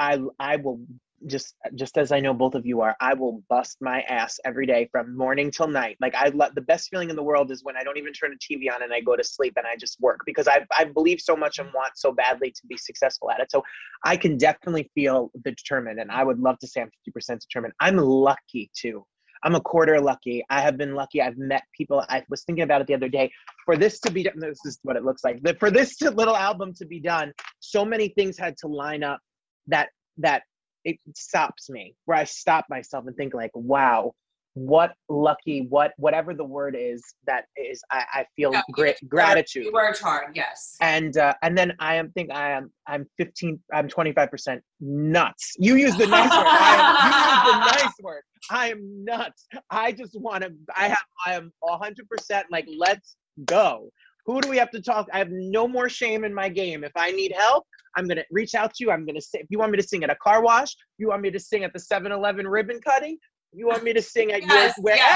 [0.00, 0.80] I, I will
[1.26, 4.64] just, just as I know both of you are, I will bust my ass every
[4.64, 5.98] day from morning till night.
[6.00, 8.30] Like I love the best feeling in the world is when I don't even turn
[8.30, 10.84] the TV on and I go to sleep and I just work because I, I
[10.84, 13.50] believe so much and want so badly to be successful at it.
[13.50, 13.62] So
[14.02, 17.74] I can definitely feel the determined, and I would love to say I'm 50% determined.
[17.78, 19.04] I'm lucky too.
[19.42, 20.42] I'm a quarter lucky.
[20.50, 21.20] I have been lucky.
[21.20, 22.04] I've met people.
[22.08, 23.30] I was thinking about it the other day.
[23.64, 25.40] For this to be done, this is what it looks like.
[25.58, 29.18] For this little album to be done, so many things had to line up
[29.68, 30.42] that that
[30.84, 31.94] it stops me.
[32.06, 34.12] Where I stop myself and think like, wow,
[34.54, 37.82] what lucky, what whatever the word is that is.
[37.90, 41.94] I, I feel great you- gratitude you worked hard yes and uh, and then I
[41.96, 45.54] am think I am I'm 15 I'm 25 percent nuts.
[45.58, 46.46] You use the nice word.
[46.46, 48.22] I am, you use the nice word.
[48.50, 49.46] I am nuts.
[49.70, 50.52] I just want to.
[50.76, 53.90] I have I am 100 percent like let's go.
[54.26, 55.08] Who do we have to talk?
[55.12, 56.84] I have no more shame in my game.
[56.84, 58.90] If I need help, I'm gonna reach out to you.
[58.90, 61.22] I'm gonna say if you want me to sing at a car wash, you want
[61.22, 63.18] me to sing at the 7-Eleven ribbon cutting,
[63.52, 64.74] you want me to sing at Yes, your yes.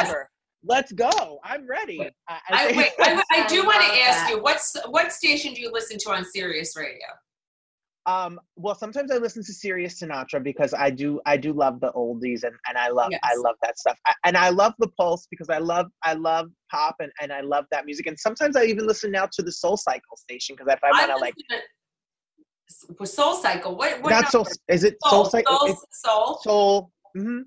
[0.08, 0.28] wherever.
[0.66, 1.38] Let's go.
[1.44, 2.00] I'm ready.
[2.28, 4.30] I, I, think- wait, I, I do want to ask that.
[4.30, 7.06] you what's what station do you listen to on Sirius Radio?
[8.06, 11.90] Um, well, sometimes I listen to Sirius Sinatra because I do I do love the
[11.92, 13.96] oldies and, and I love I love that stuff.
[14.06, 17.40] I, and I love the Pulse because I love I love pop and, and I
[17.40, 18.06] love that music.
[18.06, 21.10] And sometimes I even listen now to the Soul Cycle station because if I want
[21.12, 21.56] to like to-
[22.68, 23.77] Soul Cycle.
[23.77, 24.03] What?
[24.03, 25.24] what not Soul is it Soul.
[25.24, 25.59] Soul Cycle?
[25.59, 25.68] Soul.
[25.68, 26.38] It's Soul.
[26.42, 26.92] Soul.
[27.14, 27.40] hmm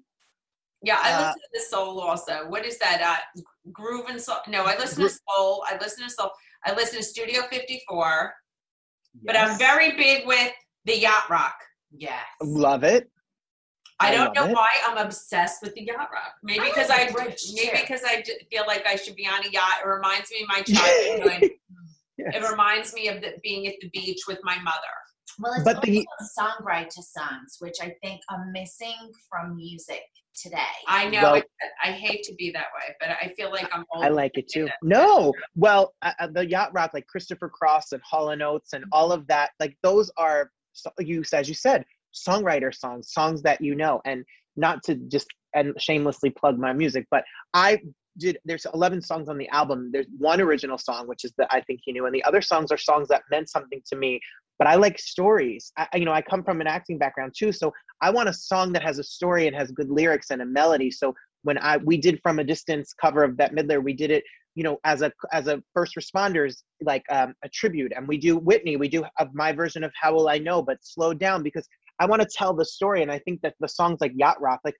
[0.83, 2.49] Yeah, I uh, listen to the Soul also.
[2.49, 3.01] What is that?
[3.01, 4.37] Uh, Groove and Soul.
[4.47, 5.63] No, I listen Gro- to Soul.
[5.69, 6.31] I listen to Soul.
[6.65, 8.33] I listen to Studio 54.
[9.23, 10.51] But I'm very big with
[10.85, 11.55] the Yacht Rock.
[11.91, 12.23] Yes.
[12.41, 13.09] love it.
[13.99, 14.53] I I don't know it.
[14.53, 16.33] why I'm obsessed with the yacht rock.
[16.43, 19.49] Maybe because like I maybe because I j- feel like I should be on a
[19.49, 19.77] yacht.
[19.83, 21.51] It reminds me of my childhood.
[22.19, 24.77] It reminds me of the, being at the beach with my mother.
[25.39, 30.03] Well, it's But also the- songwriter songs, which I think are missing from music
[30.35, 30.57] today.
[30.87, 31.49] I know Well- it,
[31.83, 34.03] I hate to be that way, but I feel like I'm old.
[34.05, 34.65] I like it too.
[34.65, 34.75] that.
[34.83, 38.85] No, well, uh, uh, the yacht rock, like Christopher Cross and Hall and Oates and
[38.91, 43.61] all of that, like those are so- you as you said, songwriter songs, songs that
[43.61, 44.23] you know, and
[44.55, 47.23] not to just and shamelessly plug my music, but
[47.53, 47.79] I
[48.17, 48.37] did.
[48.45, 49.91] There's 11 songs on the album.
[49.91, 52.71] There's one original song, which is that I think you knew, and the other songs
[52.71, 54.19] are songs that meant something to me.
[54.59, 55.71] But I like stories.
[55.77, 58.73] I, you know, I come from an acting background too, so I want a song
[58.73, 60.91] that has a story and has good lyrics and a melody.
[60.91, 64.23] So when I we did from a distance cover of Bette Midler, we did it,
[64.55, 68.37] you know, as a as a first responders like um, a tribute, and we do
[68.37, 71.67] Whitney, we do of my version of How Will I Know, but slowed down because
[71.99, 74.59] I want to tell the story, and I think that the songs like Yacht Rock,
[74.65, 74.75] like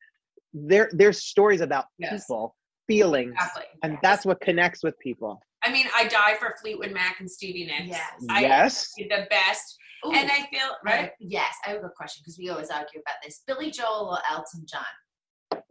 [0.54, 2.26] there there's stories about Yes.
[2.26, 2.56] people,
[2.88, 3.63] feelings, Exactly.
[3.84, 5.39] and that's what connects with people.
[5.63, 7.88] I mean, I die for Fleetwood Mac and Stevie Nicks.
[7.88, 8.12] Yes.
[8.30, 9.78] I, yes, The best.
[10.06, 11.12] Ooh, And I feel, I right?
[11.19, 13.41] yes, I have a question because we always argue about this.
[13.47, 15.62] Billy Joel or Elton John?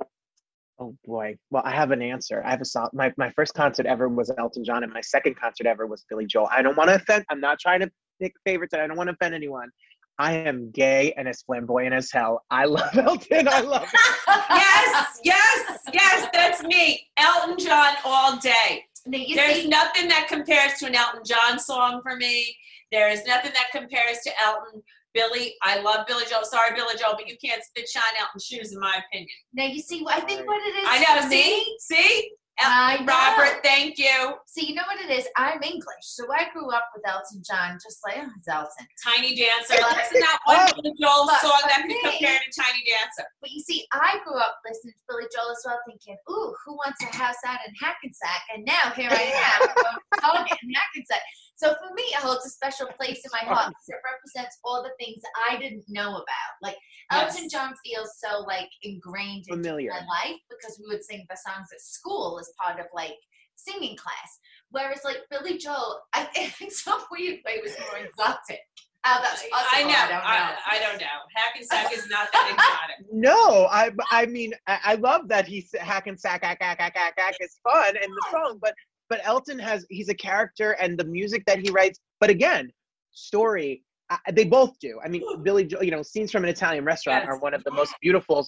[0.78, 1.36] Oh boy.
[1.50, 2.42] Well, I have an answer.
[2.44, 2.88] I have a song.
[2.92, 6.26] My, my first concert ever was Elton John, and my second concert ever was Billy
[6.26, 6.48] Joel.
[6.50, 7.24] I don't want to offend.
[7.30, 9.70] I'm not trying to pick favorites, and I don't want to offend anyone.
[10.18, 12.44] I am gay and as flamboyant as hell.
[12.50, 13.48] I love Elton.
[13.48, 13.88] I love.
[14.50, 17.06] yes, yes, yes, that's me.
[17.16, 18.84] Elton John all day.
[19.06, 22.56] You There's see, nothing that compares to an Elton John song for me.
[22.90, 24.82] There is nothing that compares to Elton
[25.16, 26.44] Billy, I love Billy Joel.
[26.44, 29.28] Sorry, Billy Joel, but you can't spit shine out in shoes, in my opinion.
[29.54, 30.86] Now you see, I think what it is.
[30.86, 31.22] I know.
[31.22, 33.12] for See, me- see, I El- know.
[33.12, 33.60] Robert.
[33.62, 34.34] Thank you.
[34.46, 35.26] See, you know what it is?
[35.36, 38.86] I'm English, so I grew up with Elton John, just like oh, it's Elton.
[39.04, 39.74] Tiny Dancer.
[39.96, 40.72] Listen, not one Oh.
[40.80, 43.28] Billy Joel But song that could compare to Tiny Dancer.
[43.40, 46.72] But you see, I grew up listening to Billy Joel as well, thinking, "Ooh, who
[46.74, 49.60] wants a house out in Hackensack?" And now here I am,
[50.20, 51.20] going to in Hackensack.
[51.56, 54.82] So for me, it holds a special place in my heart because it represents all
[54.82, 56.52] the things I didn't know about.
[56.62, 56.76] Like
[57.10, 57.52] Elton Yes.
[57.52, 59.90] John feels so like ingrained into Familiar.
[59.90, 63.16] my life because we would sing the songs at school as part of like
[63.56, 64.38] singing class.
[64.70, 68.60] Whereas like Billy Joel, I think in some weird way was more exotic.
[69.08, 69.88] Oh, How that's possible, I know.
[69.88, 70.24] I don't know.
[70.26, 71.16] I, I don't know.
[71.36, 72.50] Hackensack is not that
[72.98, 73.12] exotic.
[73.12, 76.96] No, I I mean I, I love that he's hack and sack hack hack hack
[76.96, 78.74] hack hack is fun and the song, but
[79.08, 82.00] but Elton has he's a character and the music that he writes.
[82.20, 82.70] But again,
[83.12, 85.00] story uh, they both do.
[85.04, 87.32] I mean, Billy, Jo- you know, scenes from an Italian restaurant Yes.
[87.32, 88.46] are one of the most beautiful.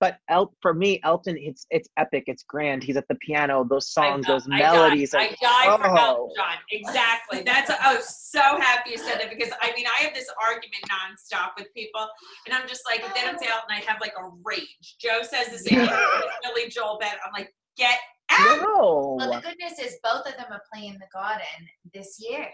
[0.00, 2.24] But El, for me, Elton, it's it's epic.
[2.26, 2.84] It's grand.
[2.84, 3.64] He's at the piano.
[3.68, 5.10] Those songs, I, those I melodies.
[5.10, 5.34] Died.
[5.42, 5.96] I died for oh.
[5.96, 6.56] Elton John.
[6.70, 7.42] Exactly.
[7.42, 7.70] That's.
[7.70, 11.50] I was so happy you said that because I mean I have this argument nonstop
[11.58, 12.06] with people,
[12.46, 14.96] and I'm just like if they don't say Elton, I have like a rage.
[15.00, 15.80] Joe says the same.
[15.80, 15.88] thing.
[16.44, 17.18] Billy Joel better.
[17.26, 17.98] I'm like get
[18.30, 18.60] out.
[18.62, 19.16] No.
[19.18, 22.48] Well, the good news is both of them are playing the garden this year.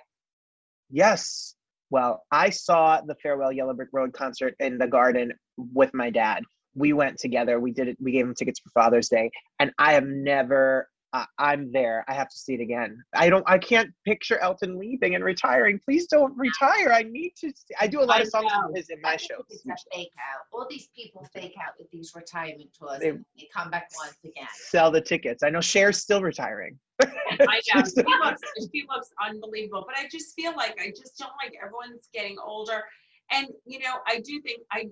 [0.91, 1.55] Yes.
[1.91, 6.43] Well, I saw the Farewell Yellow Brick Road concert in the garden with my dad.
[6.75, 7.61] We went together.
[7.61, 7.97] We did it.
[8.01, 10.89] We gave him tickets for Father's Day, and I have never.
[11.15, 12.05] Uh, I'm there.
[12.09, 13.01] I have to see it again.
[13.15, 13.45] I don't.
[13.49, 15.79] I can't picture Elton leaving and retiring.
[15.79, 16.91] Please don't retire.
[16.93, 17.51] I need to.
[17.51, 18.69] See, I do a lot I of songs know.
[18.71, 19.45] of his in my shows.
[19.49, 20.47] It's a fake out.
[20.53, 24.17] All these people fake out with these retirement tours They- and they come back once
[24.25, 24.49] again.
[24.55, 25.45] Sell the tickets.
[25.45, 26.77] I know Cher's still retiring.
[27.01, 27.07] I
[27.41, 27.83] know.
[27.85, 28.41] She looks,
[28.75, 29.85] she looks unbelievable.
[29.87, 32.83] But I just feel like I just don't like everyone's getting older.
[33.31, 34.89] And you know, I do think I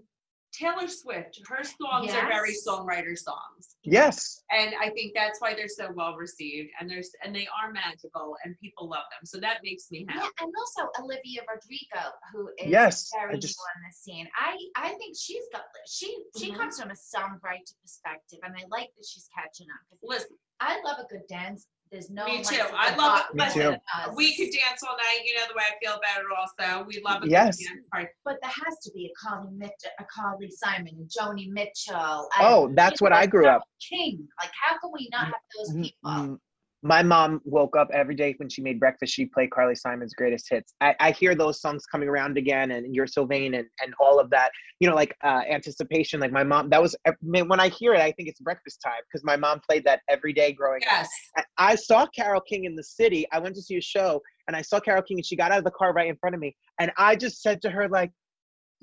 [0.52, 3.76] Taylor Swift, her songs are very songwriter songs.
[3.84, 4.42] Yes.
[4.50, 8.36] And I think that's why they're so well received and there's and they are magical
[8.44, 9.24] and people love them.
[9.24, 10.18] So that makes me happy.
[10.18, 10.34] Yeah, happy.
[10.42, 14.28] and also Olivia Rodrigo, who is Yes, very just- new on the scene.
[14.36, 16.56] I I think she's got she she Mhm.
[16.58, 19.98] comes from a songwriter perspective, and I like that she's catching up.
[20.02, 21.66] Listen, I love a good dance.
[21.92, 22.56] There's no Me too.
[22.56, 23.36] likes a I good love it.
[23.36, 23.76] Me too.
[24.16, 26.84] we could dance all night, you know the way I feel about it also.
[26.88, 27.24] We love it.
[27.26, 27.58] good Yes.
[27.58, 28.08] dance.
[28.24, 32.28] But there has to be a Carly Mitchell, a Carly Simon, and Joni Mitchell.
[32.40, 34.26] Oh, and that's what people I grew up- King.
[34.40, 36.10] Like, how can we not have those Mm, people?
[36.10, 36.38] mm.
[36.84, 39.14] My mom woke up every day when she made breakfast.
[39.14, 40.74] She'd play Carly Simon's greatest hits.
[40.80, 44.18] I, I hear those songs coming around again, and "You're So Vain" and, and all
[44.18, 44.50] of that.
[44.80, 46.18] You know, like uh, anticipation.
[46.18, 46.70] Like my mom.
[46.70, 49.36] That was I mean, when I hear it, I think it's breakfast time because my
[49.36, 50.88] mom played that every day growing up.
[50.92, 51.10] Yes.
[51.36, 53.26] I- I saw Carole King in the city.
[53.32, 55.58] I went to see a show, and I saw Carole King, and she got out
[55.58, 58.10] of the car right in front of me, and I just said to her like.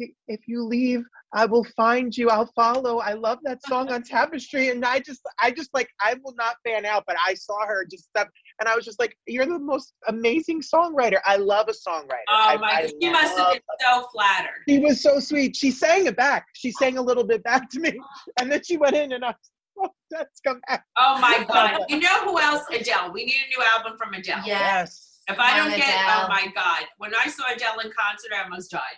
[0.01, 2.29] "I- If you leave, I will find you.
[2.29, 2.99] I'll follow.
[2.99, 6.55] I love that song on Tapestry, and I just, I just like, I will not
[6.65, 9.59] fan out, but I saw her just step, and I was just like, "You're the
[9.59, 11.19] most amazing songwriter.
[11.25, 12.91] I love a songwriter." Oh I- my I god.
[13.01, 14.63] She must have love- been so flattered.
[14.67, 15.55] She was so sweet.
[15.55, 16.47] She sang it back.
[16.55, 17.99] She sang a little bit back to me,
[18.39, 20.85] and then she went in, and I was, oh, that's come back.
[20.97, 21.85] Oh my god.
[21.89, 22.63] You know who else?
[22.71, 23.11] Adele.
[23.13, 24.41] We need a new album from Adele.
[24.45, 24.59] Yeah.
[24.59, 25.05] Yes.
[25.27, 26.25] If I don't get, oh Adele.
[26.25, 26.85] oh my god!
[26.97, 28.97] When I saw Adele in concert, I almost died.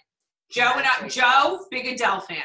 [0.51, 2.37] Joe and I, Joe, big Adele fan,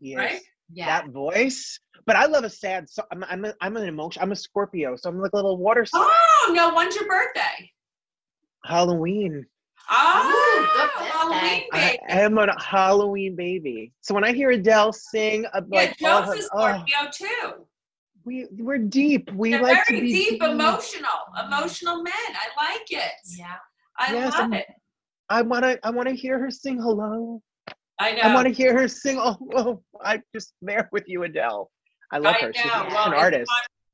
[0.00, 0.16] Yes.
[0.18, 0.40] right?
[0.72, 0.86] Yeah.
[0.86, 1.78] that voice.
[2.06, 3.04] But I love a sad song.
[3.12, 4.22] I'm I'm, a, I'm an emotion.
[4.22, 6.00] I'm a Scorpio, so I'm like a little water sign.
[6.02, 6.74] Oh no!
[6.74, 7.70] When's your birthday?
[8.64, 9.46] Halloween.
[9.90, 10.66] Oh,
[11.00, 11.98] Ooh, Halloween, baby.
[12.08, 13.92] I am a Halloween baby.
[14.00, 17.52] So when I hear Adele sing, I'm Yeah, like, oh, Joe's a oh, Scorpio too.
[18.24, 19.30] we we're deep.
[19.32, 21.10] We They're like very to be deep, emotional,
[21.44, 22.12] emotional men.
[22.14, 23.12] I like it.
[23.36, 23.54] yeah.
[23.98, 24.66] I Yes, love I'm- it.
[25.30, 27.40] I wanna I wanna hear her sing hello.
[27.98, 28.22] I know.
[28.22, 29.18] I wanna hear her sing.
[29.18, 31.70] Oh, oh I'm just there with you, Adele.
[32.12, 32.52] I love I her.
[32.52, 32.84] She's know.
[32.86, 33.50] an Well, it's artist.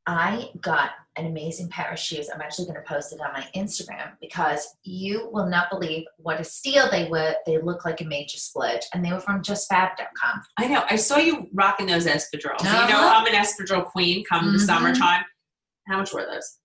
[0.08, 2.30] I got an amazing pair of shoes.
[2.32, 6.40] I'm actually going to post it on my Instagram because you will not believe what
[6.40, 7.34] a steal they were.
[7.44, 10.42] They look like a major splurge, and they were from JustFab.com.
[10.58, 10.84] I know.
[10.88, 12.60] I saw you rocking those espadrilles.
[12.62, 13.14] You know, Uh-huh.
[13.16, 14.24] I'm an espadrille queen.
[14.30, 14.66] Come the Mhm.
[14.66, 15.24] summertime.
[15.88, 16.58] How much were those?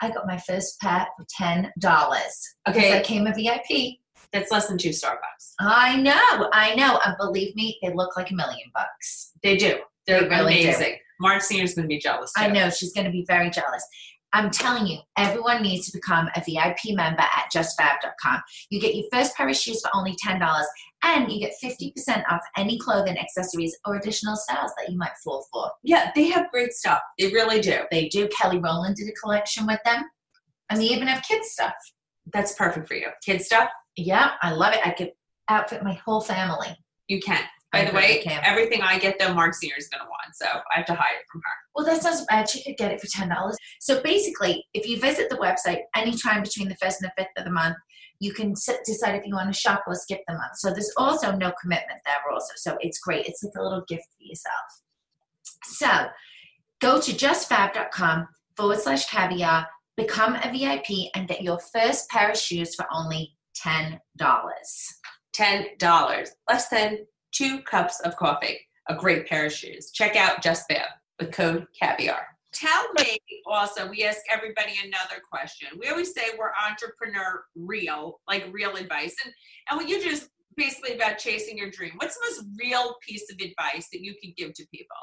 [0.00, 2.56] I got my first pair for ten dollars.
[2.68, 2.98] Okay.
[2.98, 4.00] I came a VIP.
[4.32, 5.54] That's less than two Starbucks.
[5.60, 9.32] I know, I know, and believe me, they look like a million bucks.
[9.42, 9.78] They do.
[10.06, 10.68] They're They really do.
[10.68, 10.96] amazing.
[11.20, 12.32] Marge Senior's going to be jealous.
[12.36, 12.44] Too.
[12.44, 13.84] I know she's going to be very jealous.
[14.34, 18.42] I'm telling you, everyone needs to become a VIP member at justfab.com.
[18.68, 20.62] You get your first pair of shoes for only $10,
[21.02, 25.46] and you get 50% off any clothing, accessories, or additional styles that you might fall
[25.50, 25.70] for.
[25.82, 27.00] Yeah, they have great stuff.
[27.18, 27.80] They really do.
[27.90, 28.28] They do.
[28.28, 30.04] Kelly Rowland did a collection with them,
[30.68, 31.72] and they even have kids stuff.
[32.30, 33.08] That's perfect for you.
[33.24, 33.70] Kids' stuff.
[33.98, 34.80] Yeah, I love it.
[34.84, 35.12] I could
[35.48, 36.68] outfit my whole family.
[37.08, 37.42] You can.
[37.72, 40.78] By I the way, everything I get though, Marge Senior is gonna want, so I
[40.78, 41.52] have to hide it from her.
[41.74, 42.48] Well, that sounds bad.
[42.54, 43.56] You could get it for ten dollars.
[43.80, 47.44] So basically, if you visit the website anytime between the first and the fifth of
[47.44, 47.76] the month,
[48.20, 48.54] you can
[48.86, 50.56] decide if you want to shop or skip the month.
[50.56, 52.52] So there's also no commitment there, also.
[52.56, 53.26] So it's great.
[53.26, 54.82] It's like a little gift for yourself.
[55.64, 56.08] So
[56.80, 62.38] go to justfab.com forward slash caviar, become a VIP, and get your first pair of
[62.38, 64.86] shoes for only ten dollars.
[65.32, 66.98] ten dollars, less than
[67.32, 69.90] two cups of coffee, a great pair of shoes.
[69.92, 70.88] Check out Just Fab
[71.20, 72.26] with code caviar.
[72.52, 75.68] Tell me also, we ask everybody another question.
[75.78, 79.14] We always say we're entrepreneur real, like real advice.
[79.24, 79.34] And
[79.68, 81.92] and what you just basically about chasing your dream.
[81.96, 84.96] What's the most real piece of advice that you could give to people?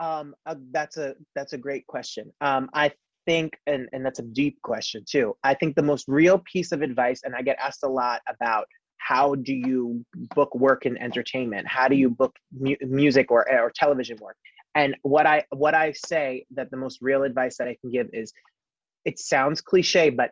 [0.00, 2.32] Um, uh, that's a that's a great question.
[2.40, 2.90] Um, I
[3.26, 5.36] think, and and that's a deep question too.
[5.44, 8.66] I think the most real piece of advice, and I get asked a lot about
[8.98, 10.04] how do you
[10.34, 11.66] book work in entertainment?
[11.66, 14.36] How do you book mu- music or or television work?
[14.74, 18.08] And what I what I say that the most real advice that I can give
[18.12, 18.32] is,
[19.04, 20.30] it sounds cliche, but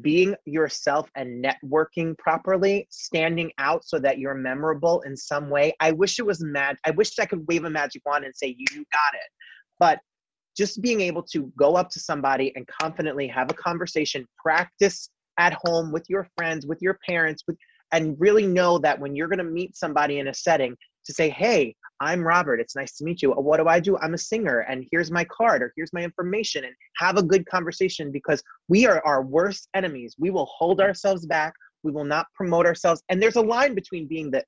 [0.00, 5.74] being yourself and networking properly, standing out so that you're memorable in some way.
[5.80, 6.76] I wish it was mad.
[6.86, 9.30] I wish I could wave a magic wand and say, you got it.
[9.80, 9.98] But
[10.56, 15.56] just being able to go up to somebody and confidently have a conversation, practice at
[15.64, 17.56] home with your friends, with your parents, with,
[17.92, 20.76] and really know that when you're going to meet somebody in a setting,
[21.06, 22.60] to say, hey, I'm Robert.
[22.60, 23.32] It's nice to meet you.
[23.32, 23.98] What do I do?
[23.98, 27.46] I'm a singer, and here's my card, or here's my information, and have a good
[27.46, 30.14] conversation because we are our worst enemies.
[30.18, 31.52] We will hold ourselves back.
[31.82, 33.02] We will not promote ourselves.
[33.08, 34.44] And there's a line between being the,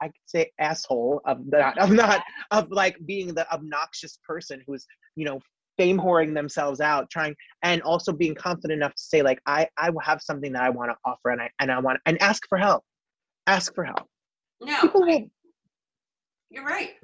[0.00, 4.86] I could say, asshole of not, of not, of like being the obnoxious person who's,
[5.16, 5.40] you know,
[5.76, 9.90] fame whoring themselves out, trying, and also being confident enough to say, like, I, I
[9.90, 12.42] will have something that I want to offer, and I, and I want, and ask
[12.48, 12.84] for help.
[13.46, 14.06] Ask for help.
[14.60, 15.30] No, People will
[16.50, 16.94] you're right.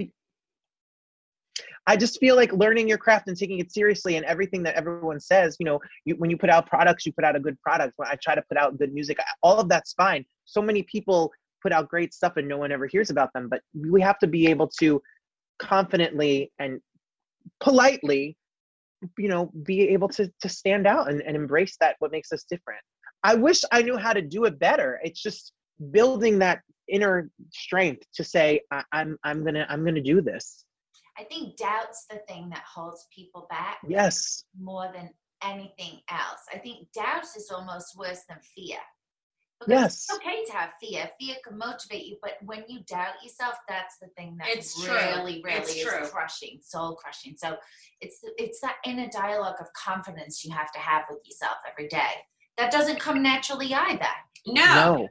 [1.87, 5.21] I just feel like learning your craft and taking it seriously and everything that everyone
[5.21, 7.93] says, you know, you, when you put out products, you put out a good product.
[7.97, 10.25] When I try to put out good music, all of that's fine.
[10.47, 11.31] So many people
[11.65, 14.27] put out great stuff and no one ever hears about them, but we have to
[14.27, 15.03] be able to
[15.59, 16.79] confidently and
[17.59, 18.37] politely,
[19.17, 22.45] you know, be able to, to stand out and, and embrace that, what makes us
[22.49, 22.81] different.
[23.23, 25.01] I wish I knew how to do it better.
[25.03, 25.53] It's just
[25.91, 30.67] building that inner strength to say, I, I'm, I'm gonna, I'm gonna do this.
[31.19, 34.45] I think doubt's the thing that holds people back Yes.
[34.61, 35.09] more than
[35.43, 36.43] anything else.
[36.53, 38.79] I think doubt is almost worse than fear.
[39.67, 40.07] Because Yes.
[40.09, 41.11] It's okay to have fear.
[41.21, 44.95] Fear can motivate you, but when you doubt yourself, that's the thing that It's true.
[44.95, 46.07] really, really It's is true.
[46.09, 47.35] crushing, soul crushing.
[47.37, 47.57] So
[48.01, 52.13] it's it's that inner dialogue of confidence you have to have with yourself every day.
[52.59, 54.07] That doesn't come naturally either.
[54.47, 54.65] No.
[54.65, 55.09] No.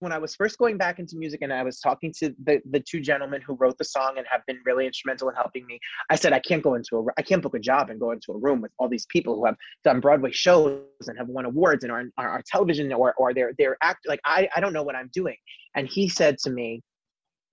[0.00, 2.80] When I was first going back into music and I was talking to the, the
[2.80, 5.80] two gentlemen who wrote the song and have been really instrumental in helping me,
[6.10, 8.32] I said, I can't go into a, I can't book a job and go into
[8.32, 11.82] a room with all these people who have done Broadway shows and have won awards
[11.82, 14.82] and are, are, are television or, or they're, they're act like, I, I don't know
[14.82, 15.36] what I'm doing.
[15.74, 16.82] And he said to me,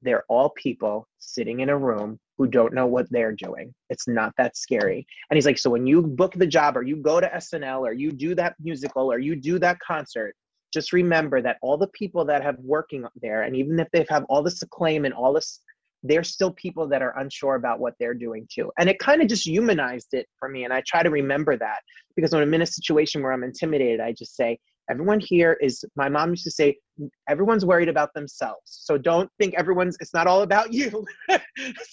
[0.01, 3.73] they're all people sitting in a room who don't know what they're doing.
[3.89, 5.05] It's not that scary.
[5.29, 7.93] And he's like, so when you book the job or you go to SNL or
[7.93, 10.35] you do that musical or you do that concert,
[10.73, 14.25] just remember that all the people that have working there, and even if they have
[14.29, 15.61] all this acclaim and all this,
[16.03, 18.71] they're still people that are unsure about what they're doing too.
[18.77, 20.65] And it kind of just humanized it for me.
[20.65, 21.79] And I try to remember that
[22.15, 24.59] because when I'm in a situation where I'm intimidated, I just say,
[24.89, 26.75] everyone here is, my mom used to say,
[27.29, 28.59] everyone's worried about themselves.
[28.65, 31.05] So don't think everyone's, it's not all about you.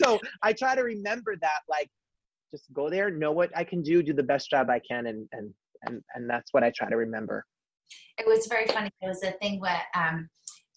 [0.02, 1.88] so I try to remember that, like,
[2.50, 5.06] just go there, know what I can do, do the best job I can.
[5.06, 5.54] And, and,
[5.86, 7.44] and, and that's what I try to remember.
[8.18, 8.90] It was very funny.
[9.00, 10.28] There was a thing where um,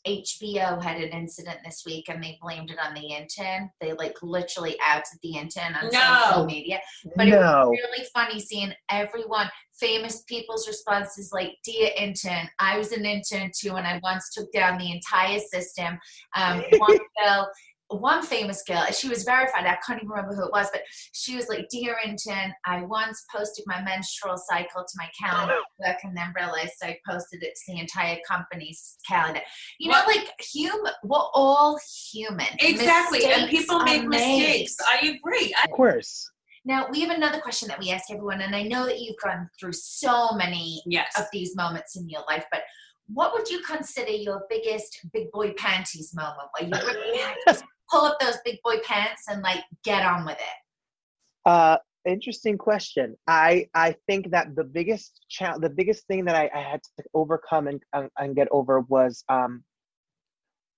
[0.06, 3.70] HBO had an incident this week and they blamed it on the intern.
[3.80, 6.26] They like literally outed the intern on No.
[6.28, 6.80] social media.
[7.16, 9.50] But it was really funny seeing everyone,
[9.80, 14.52] famous people's responses like, Dear intern, I was an intern too, and I once took
[14.52, 15.98] down the entire system.
[16.36, 17.50] Um, one girl,
[17.96, 20.82] one famous girl, she was verified, I can't even remember who it was, but
[21.14, 25.88] she was like, Dear intern, I once posted my menstrual cycle to my calendar at
[25.88, 29.42] work and then realized I posted it to the entire company's calendar.
[29.80, 31.80] You know, like human, we're all
[32.12, 32.48] human.
[32.60, 33.26] Exactly.
[33.26, 34.40] and people are make made.
[34.40, 34.78] mistakes.
[34.88, 35.54] I agree.
[35.58, 36.30] I, Of course.
[36.66, 39.50] Now, we have another question that we ask everyone, and I know that you've gone
[39.60, 41.12] through so many yes.
[41.18, 42.62] of these moments in your life, but
[43.08, 47.40] what would you consider your biggest big boy panties moment where you really had to
[47.48, 51.50] just pull up those big boy pants and like get on with it?
[51.50, 53.16] Uh, interesting question.
[53.28, 57.04] I I think that the biggest cha- the biggest thing that I, I had to
[57.14, 57.82] overcome and,
[58.18, 59.64] and get over was um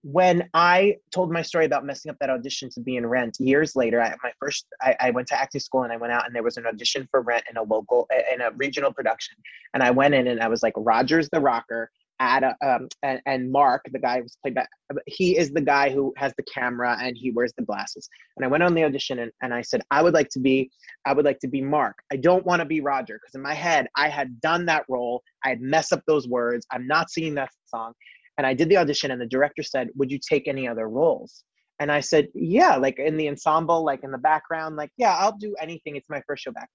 [0.08, 3.76] when I told my story about messing up that audition to be in Rent years
[3.76, 6.36] later, I, my first, I, I, went to acting school and I went out and
[6.36, 9.36] there was an audition for Rent in a local, in a regional production.
[9.74, 11.90] And I went in and I was like, Rogers the Rocker,
[12.22, 14.66] Ada, um, and, and Mark, the guy who's played by,
[15.08, 18.08] he is the guy who has the camera and he wears the glasses.
[18.38, 20.72] And I went on the audition and, and I said, I would like to be,
[21.06, 21.96] I would like to be Mark.
[22.12, 25.24] I don't want to be Roger because in my head, I had done that role.
[25.44, 26.66] I had messed up those words.
[26.72, 27.94] I'm not singing that song.
[28.38, 31.44] And I did the audition and the director said, would you take any other roles?
[31.80, 35.38] And I said, yeah, like in the ensemble, like in the background, like, yeah, I'll
[35.38, 35.98] do anything.
[35.98, 36.70] It's my first show back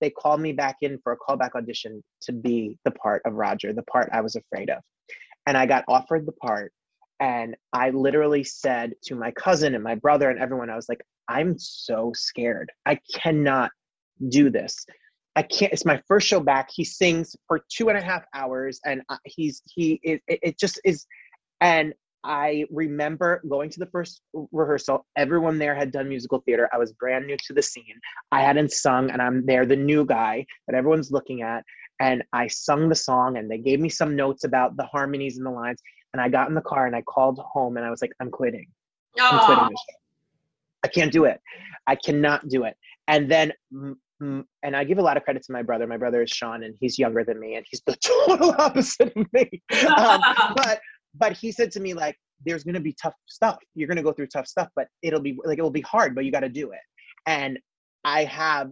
[0.00, 3.72] they called me back in for a callback audition to be the part of Roger,
[3.72, 4.82] the part I was afraid of.
[5.46, 6.72] And I got offered the part.
[7.18, 11.02] And I literally said to my cousin and my brother and everyone, I was like,
[11.28, 12.70] I'm so scared.
[12.84, 13.70] I cannot
[14.28, 14.84] do this.
[15.34, 15.72] I can't.
[15.72, 16.70] It's my first show back.
[16.72, 20.00] He sings for two and a half hours, and uh, he's he.
[20.02, 21.06] It, it just is,
[21.60, 21.92] and
[22.26, 24.20] I remember going to the first
[24.50, 25.06] rehearsal.
[25.16, 26.68] Everyone there had done musical theater.
[26.72, 27.94] I was brand new to the scene.
[28.32, 31.62] I hadn't sung, and I'm there, the new guy that everyone's looking at.
[32.00, 35.46] And I sung the song, and they gave me some notes about the harmonies and
[35.46, 35.80] the lines.
[36.12, 38.30] And I got in the car and I called home, and I was like, "I'm
[38.30, 38.66] quitting.
[39.18, 39.96] I'm quitting this show.
[40.84, 41.40] I can't do it.
[41.86, 43.52] I cannot do it." And then
[44.20, 45.86] and I give a lot of credit to my brother.
[45.86, 47.96] My brother is Sean, and he's younger than me, and he's the
[48.28, 49.62] total opposite of me.
[49.96, 50.20] Um,
[50.56, 50.80] but
[51.18, 53.58] but he said to me like there's going to be tough stuff.
[53.74, 56.14] You're going to go through tough stuff but it'll be like it will be hard
[56.14, 56.80] but you got to do it.
[57.26, 57.58] And
[58.04, 58.70] i have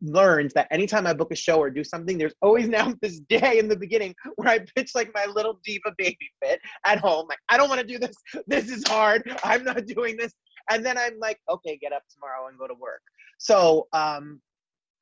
[0.00, 3.58] learned that anytime i book a show or do something there's always now this day
[3.58, 7.38] in the beginning where i pitch like my little diva baby fit at home like
[7.48, 8.14] i don't want to do this.
[8.46, 9.22] This is hard.
[9.44, 10.32] I'm not doing this.
[10.70, 13.02] And then i'm like okay get up tomorrow and go to work.
[13.38, 14.40] So um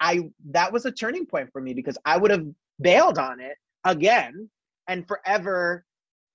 [0.00, 2.46] i that was a turning point for me because i would have
[2.80, 4.48] bailed on it again
[4.88, 5.84] and forever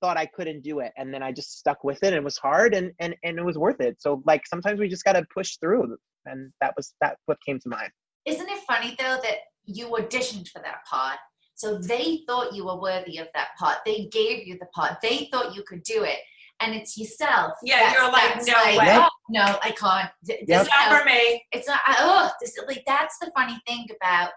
[0.06, 0.93] thought I couldn't do it.
[0.97, 2.08] And then I just stuck with it.
[2.08, 3.95] And it was hard and and, and it was worth it.
[3.99, 5.97] So like sometimes we just gotta push through.
[6.26, 7.91] And that was that what came to mind.
[8.26, 11.18] Isn't it funny though that you auditioned for that part?
[11.56, 13.78] So they thought you were worthy of that part.
[13.86, 14.97] They gave you the part.
[15.01, 16.20] They thought you could do it.
[16.62, 17.53] And it's yourself.
[17.64, 18.97] Yeah, you're like, no like, way.
[18.97, 20.10] Oh, no, I can't.
[20.24, 20.68] This, yep.
[20.68, 21.43] not for me.
[21.51, 21.80] It's not.
[21.88, 24.30] Oh, this like that's the funny thing about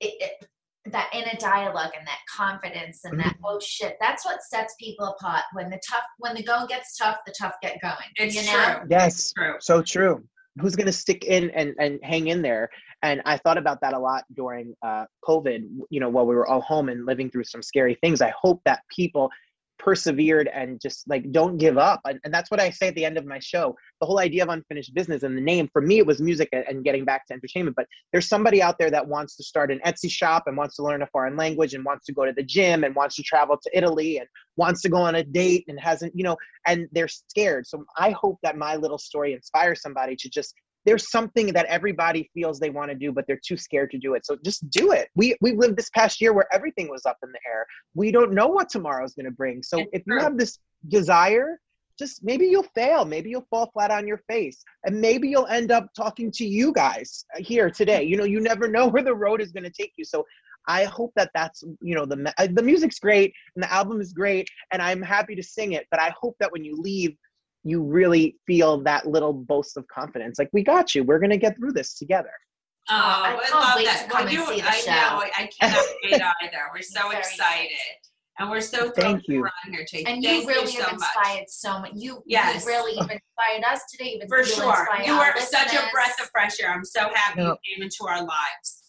[0.00, 0.48] it, it
[0.86, 3.44] that inner dialogue and that confidence and that mm-hmm.
[3.46, 7.18] oh shit that's what sets people apart when the tough when the going gets tough
[7.26, 8.78] the tough get going it's you know?
[8.78, 9.54] true yes true.
[9.60, 10.22] so true
[10.60, 12.68] who's going to stick in and, and hang in there
[13.02, 16.46] and i thought about that a lot during uh, covid you know while we were
[16.46, 19.28] all home and living through some scary things i hope that people
[19.78, 22.00] persevered and just like don't give up.
[22.04, 23.76] And, and, that's what i say at the end of my show.
[24.00, 26.84] The whole idea of unfinished business and the name for me it was music and,
[26.84, 27.76] getting back to entertainment.
[27.76, 30.82] But there's somebody out there that wants to start an etsy shop and wants to
[30.82, 33.56] learn a foreign language and wants to go to the gym and wants to travel
[33.62, 37.08] to italy and wants to go on a date and hasn't you know and they're
[37.08, 37.66] scared.
[37.66, 40.54] So i hope that my little story inspires somebody to just
[40.84, 44.14] there's something that everybody feels they want to do but they're too scared to do
[44.14, 44.24] it.
[44.24, 45.08] So just do it.
[45.14, 47.66] We we lived this past year where everything was up in the air.
[47.94, 49.62] We don't know what tomorrow's going to bring.
[49.62, 50.58] So if you have this
[50.88, 51.58] desire
[51.98, 53.04] just maybe you'll fail.
[53.04, 54.62] Maybe you'll fall flat on your face.
[54.84, 58.04] And maybe you'll end up talking to you guys here today.
[58.04, 60.04] You know you never know where the road is going to take you.
[60.04, 60.24] So
[60.68, 64.48] I hope that that's you know the the music's great and the album is great
[64.70, 67.16] and I'm happy to sing it but I hope that when you leave
[67.64, 70.38] you really feel that little boast of confidence.
[70.38, 71.04] Like, we got you.
[71.04, 72.30] We're going to get through this together.
[72.90, 74.08] Oh, I, I love that.
[74.10, 74.90] Well, you, I show.
[74.90, 75.22] know.
[75.36, 76.58] I cannot wait either.
[76.72, 77.70] We're so excited.
[78.38, 79.44] And we're so thank you.
[79.70, 80.04] Here today.
[80.06, 81.48] And you really you so have inspired much.
[81.48, 81.90] so much.
[81.94, 82.64] You, yes.
[82.64, 84.12] you really even inspired us today.
[84.14, 84.88] Even For sure.
[85.04, 86.70] You are such a breath of fresh air.
[86.70, 88.87] I'm so happy you came into our lives.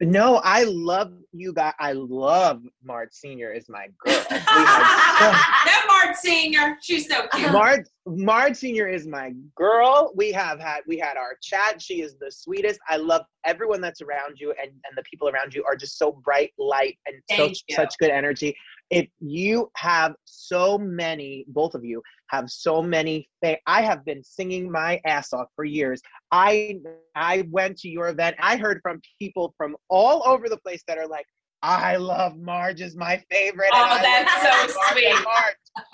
[0.00, 1.72] No, I love you guys.
[1.80, 4.24] I love Marge Senior is my girl.
[4.30, 7.50] that Marge Senior, she's so cute.
[7.52, 10.12] Mart Marge Senior is my girl.
[10.14, 11.82] We have had we had our chat.
[11.82, 12.78] She is the sweetest.
[12.88, 16.12] I love everyone that's around you, and and the people around you are just so
[16.12, 18.54] bright, light, and so, such good energy
[18.90, 24.22] if you have so many both of you have so many fa- i have been
[24.22, 26.00] singing my ass off for years
[26.32, 26.78] i
[27.14, 30.98] i went to your event i heard from people from all over the place that
[30.98, 31.26] are like
[31.62, 35.86] i love marge is my favorite oh that's so sweet marge.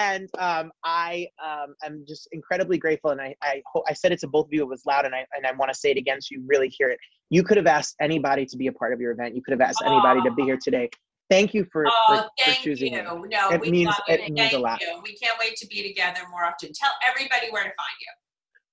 [0.00, 3.10] and um, I um, am just incredibly grateful.
[3.10, 4.62] And I, I, I said it to both of you.
[4.62, 6.68] It was loud, and I, and I want to say it again so you really
[6.68, 6.98] hear it.
[7.28, 9.36] You could have asked anybody to be a part of your event.
[9.36, 10.88] You could have asked anybody to be here today
[11.30, 13.02] thank you for, oh, for, for choosing you.
[13.02, 14.20] No, it means it.
[14.20, 14.80] it means thank a lot.
[14.80, 15.00] You.
[15.02, 16.72] We can't wait to be together more often.
[16.74, 18.12] Tell everybody where to find you.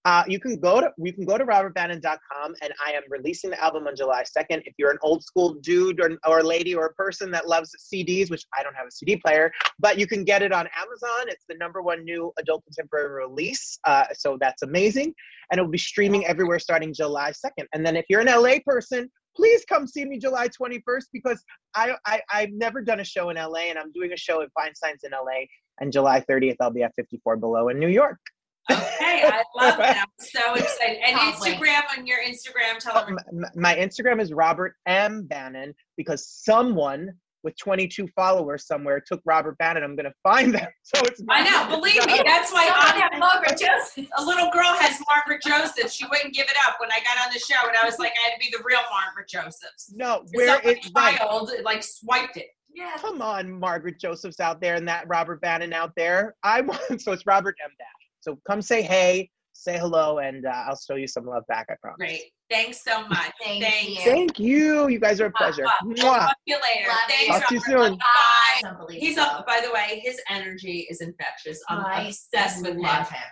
[0.08, 3.62] Uh, you can go to you can go to robertbannon.com and I am releasing the
[3.62, 4.62] album on July 2nd.
[4.66, 8.32] If you're an old school dude or, or lady or a person that loves CDs,
[8.32, 11.28] which I don't have a CD player, but you can get it on Amazon.
[11.28, 13.80] It's the number one new adult contemporary release.
[13.84, 15.14] Uh, so that's amazing.
[15.52, 17.66] And it will be streaming everywhere starting July 2nd.
[17.74, 21.42] And then if you're an LA person, please come see me July 21st because
[21.76, 24.50] I, I, I've never done a show in LA and I'm doing a show at
[24.58, 25.46] Feinstein's in LA.
[25.80, 28.18] And July 30th, I'll be at 54 Below in New York.
[28.70, 29.96] Okay, I love it.
[29.96, 30.98] I'm so excited.
[31.06, 31.56] And Can't wait.
[31.56, 33.18] Instagram on your Instagram, tell uh, them.
[33.32, 35.24] my, my Instagram is Robert M.
[35.24, 37.14] Bannon because someone
[37.44, 39.84] with 22 followers somewhere took Robert Bannon.
[39.84, 40.68] I'm gonna find them.
[40.84, 44.10] So it's I know, believe me, that's why Someone I have Margaret Joseph.
[44.18, 45.94] a little girl has Margaret Josephs.
[45.94, 48.14] She wouldn't give it up when I got on the show, and I was like,
[48.26, 49.92] I had to be the real Margaret Josephs.
[49.94, 51.18] No, where Some it right.
[51.18, 52.48] child like swiped it.
[52.74, 52.96] Yeah.
[52.98, 56.36] Come on, Margaret Joseph's out there and that Robert Bannon out there.
[56.44, 57.72] I want so it's Robert M.
[57.78, 57.88] Dash.
[58.22, 61.68] So come say hey, say hello, and uh, I'll show you some love back.
[61.70, 61.98] I promise.
[61.98, 62.22] Great.
[62.50, 63.32] Thanks so much.
[63.44, 63.90] Thank Thanks.
[63.90, 63.96] you.
[64.12, 64.88] Thank you.
[64.88, 65.66] You guys are a pleasure.
[65.84, 66.20] We'll Mwah.
[66.20, 66.88] talk to you later.
[66.90, 67.34] Love Thanks, you.
[67.34, 67.98] Talk to you soon.
[67.98, 68.86] Bye.
[68.92, 69.46] He's up.
[69.48, 71.60] By the way, his energy is infectious.
[71.70, 73.16] I'm I obsessed with love him.
[73.18, 73.30] him.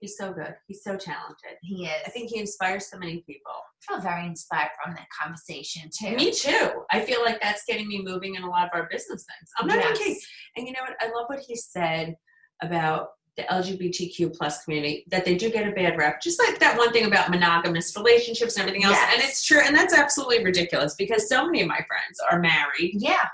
[0.00, 0.52] He's so good.
[0.66, 1.58] He's so talented.
[1.62, 2.02] He is.
[2.04, 3.52] I think he inspires so many people.
[3.52, 6.16] I feel very inspired from that conversation too.
[6.16, 6.82] Me too.
[6.90, 9.50] I feel like that's getting me moving in a lot of our business things.
[9.58, 9.98] I'm not Yes.
[9.98, 10.18] kidding.
[10.56, 10.96] And you know what?
[11.00, 12.16] I love what he said
[12.62, 16.76] about the LGBTQ plus community that they do get a bad rep, just like that
[16.76, 18.98] one thing about monogamous relationships and everything else.
[19.10, 22.92] And it's true, and that's absolutely ridiculous because so many of my friends are married
[22.98, 23.26] Yeah.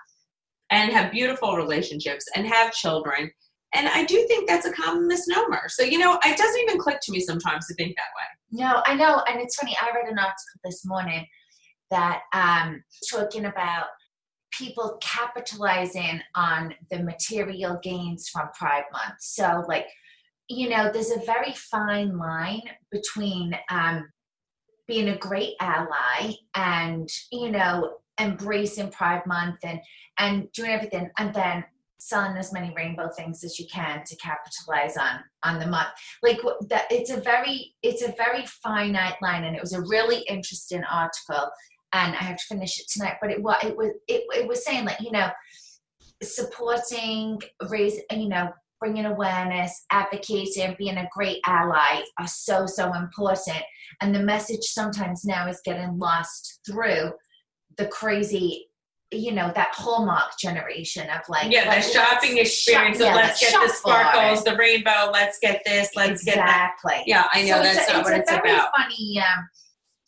[0.70, 3.30] and have beautiful relationships and have children.
[3.74, 5.62] And I do think that's a common misnomer.
[5.68, 8.64] So, you know, it doesn't even click to me sometimes to think that way.
[8.64, 9.76] No, I know, and it's funny.
[9.82, 10.34] I read an article
[10.64, 11.26] this morning
[11.90, 13.86] that um talking about
[14.58, 19.20] people capitalizing on the material gains from Pride Month.
[19.20, 19.86] So, like,
[20.48, 24.10] you know, there's a very fine line between um,
[24.86, 29.80] being a great ally and you know embracing Pride Month and
[30.18, 31.64] and doing everything, and then
[32.00, 35.88] selling as many rainbow things as you can to capitalize on on the month
[36.22, 36.38] like
[36.68, 40.82] that it's a very it's a very finite line and it was a really interesting
[40.84, 41.50] article
[41.92, 44.64] and i have to finish it tonight but it was it was it, it was
[44.64, 45.28] saying like you know
[46.22, 48.48] supporting raise you know
[48.80, 53.62] bringing awareness advocating being a great ally are so so important
[54.00, 57.10] and the message sometimes now is getting lost through
[57.76, 58.66] the crazy
[59.10, 63.52] you know that hallmark generation of like yeah, the shopping experience shop- yeah, let's get
[63.54, 66.72] the sparkles, the rainbow, let's get this, let's get that.
[66.74, 67.04] exactly.
[67.06, 68.70] Yeah, I know So that's it's a, not it's what a it's very about.
[68.76, 69.18] funny.
[69.20, 69.48] Um,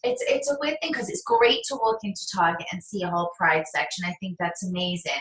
[0.02, 3.08] it's it's a weird thing because it's great to walk into Target and see a
[3.10, 4.04] whole Pride section.
[4.06, 5.12] I think that's amazing.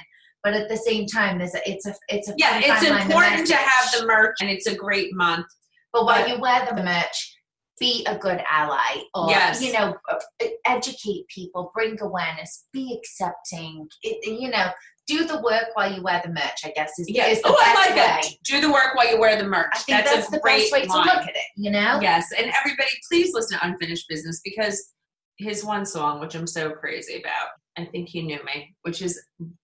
[0.43, 3.07] But at the same time, there's a, it's a it's a Yeah, it's fine line,
[3.07, 5.47] the important to have the merch, and it's a great month.
[5.91, 7.35] But while but- you wear the merch,
[7.79, 9.61] be a good ally, or Yes.
[9.61, 9.95] you know,
[10.65, 13.87] educate people, bring awareness, be accepting.
[14.03, 14.67] It, you know,
[15.09, 16.59] do the work while you wear the merch.
[16.63, 17.37] I guess is, Yes.
[17.37, 17.95] is the Oh, I best like way.
[17.95, 18.23] that.
[18.45, 19.71] Do the work while you wear the merch.
[19.73, 21.07] I think that's, that's, a the great best way line.
[21.07, 21.41] to look at it.
[21.57, 21.99] You know.
[22.01, 24.93] Yes, and everybody, please listen to Unfinished Business because
[25.37, 27.47] his one song, which I'm so crazy about,
[27.77, 29.21] I think he knew me, which is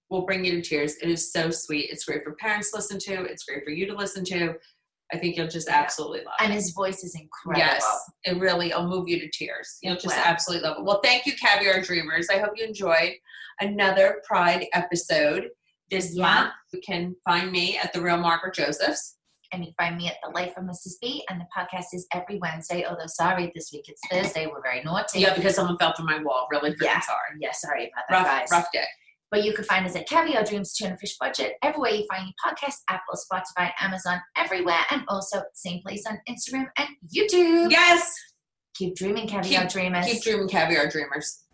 [0.10, 0.96] will bring you to tears.
[1.02, 1.90] It is so sweet.
[1.90, 3.24] It's great for parents to listen to.
[3.26, 4.54] It's great for you to listen to.
[5.14, 6.56] I think you'll just absolutely love And it.
[6.56, 7.66] his voice is incredible.
[7.74, 7.86] Yes,
[8.24, 9.78] it really will move you to tears.
[9.84, 10.24] You'll just Wow.
[10.26, 10.84] absolutely love it.
[10.84, 12.28] Well, thank you, Caviar Dreamers.
[12.32, 13.14] I hope you enjoyed
[13.60, 15.50] another Pride episode
[15.90, 16.24] this Yeah.
[16.24, 16.54] month.
[16.74, 19.18] You can find me at the Real Margaret Josephs.
[19.52, 20.94] And you can find me at The Life of Mrs.
[21.02, 21.24] B.
[21.30, 22.84] And the podcast is every Wednesday.
[22.84, 24.48] Although, sorry, this week it's Thursday.
[24.48, 25.20] We're very naughty.
[25.20, 26.48] Yeah, because someone fell through my wall.
[26.52, 27.00] Really Yeah.
[27.00, 27.38] hard.
[27.40, 28.48] Yeah, sorry about that, Rough, guys.
[28.52, 28.86] rough day.
[29.32, 32.34] But you can find us at Caviar Dreams Tuna Fish Budget, everywhere you find your
[32.54, 34.84] podcast, Apple, Spotify, Amazon, everywhere.
[34.90, 37.70] And also same place on Instagram and YouTube.
[37.72, 38.16] Yes.
[38.76, 40.06] Keep dreaming, Caviar Keep- Dreamers.
[40.06, 41.45] Keep dreaming, Caviar Dreamers.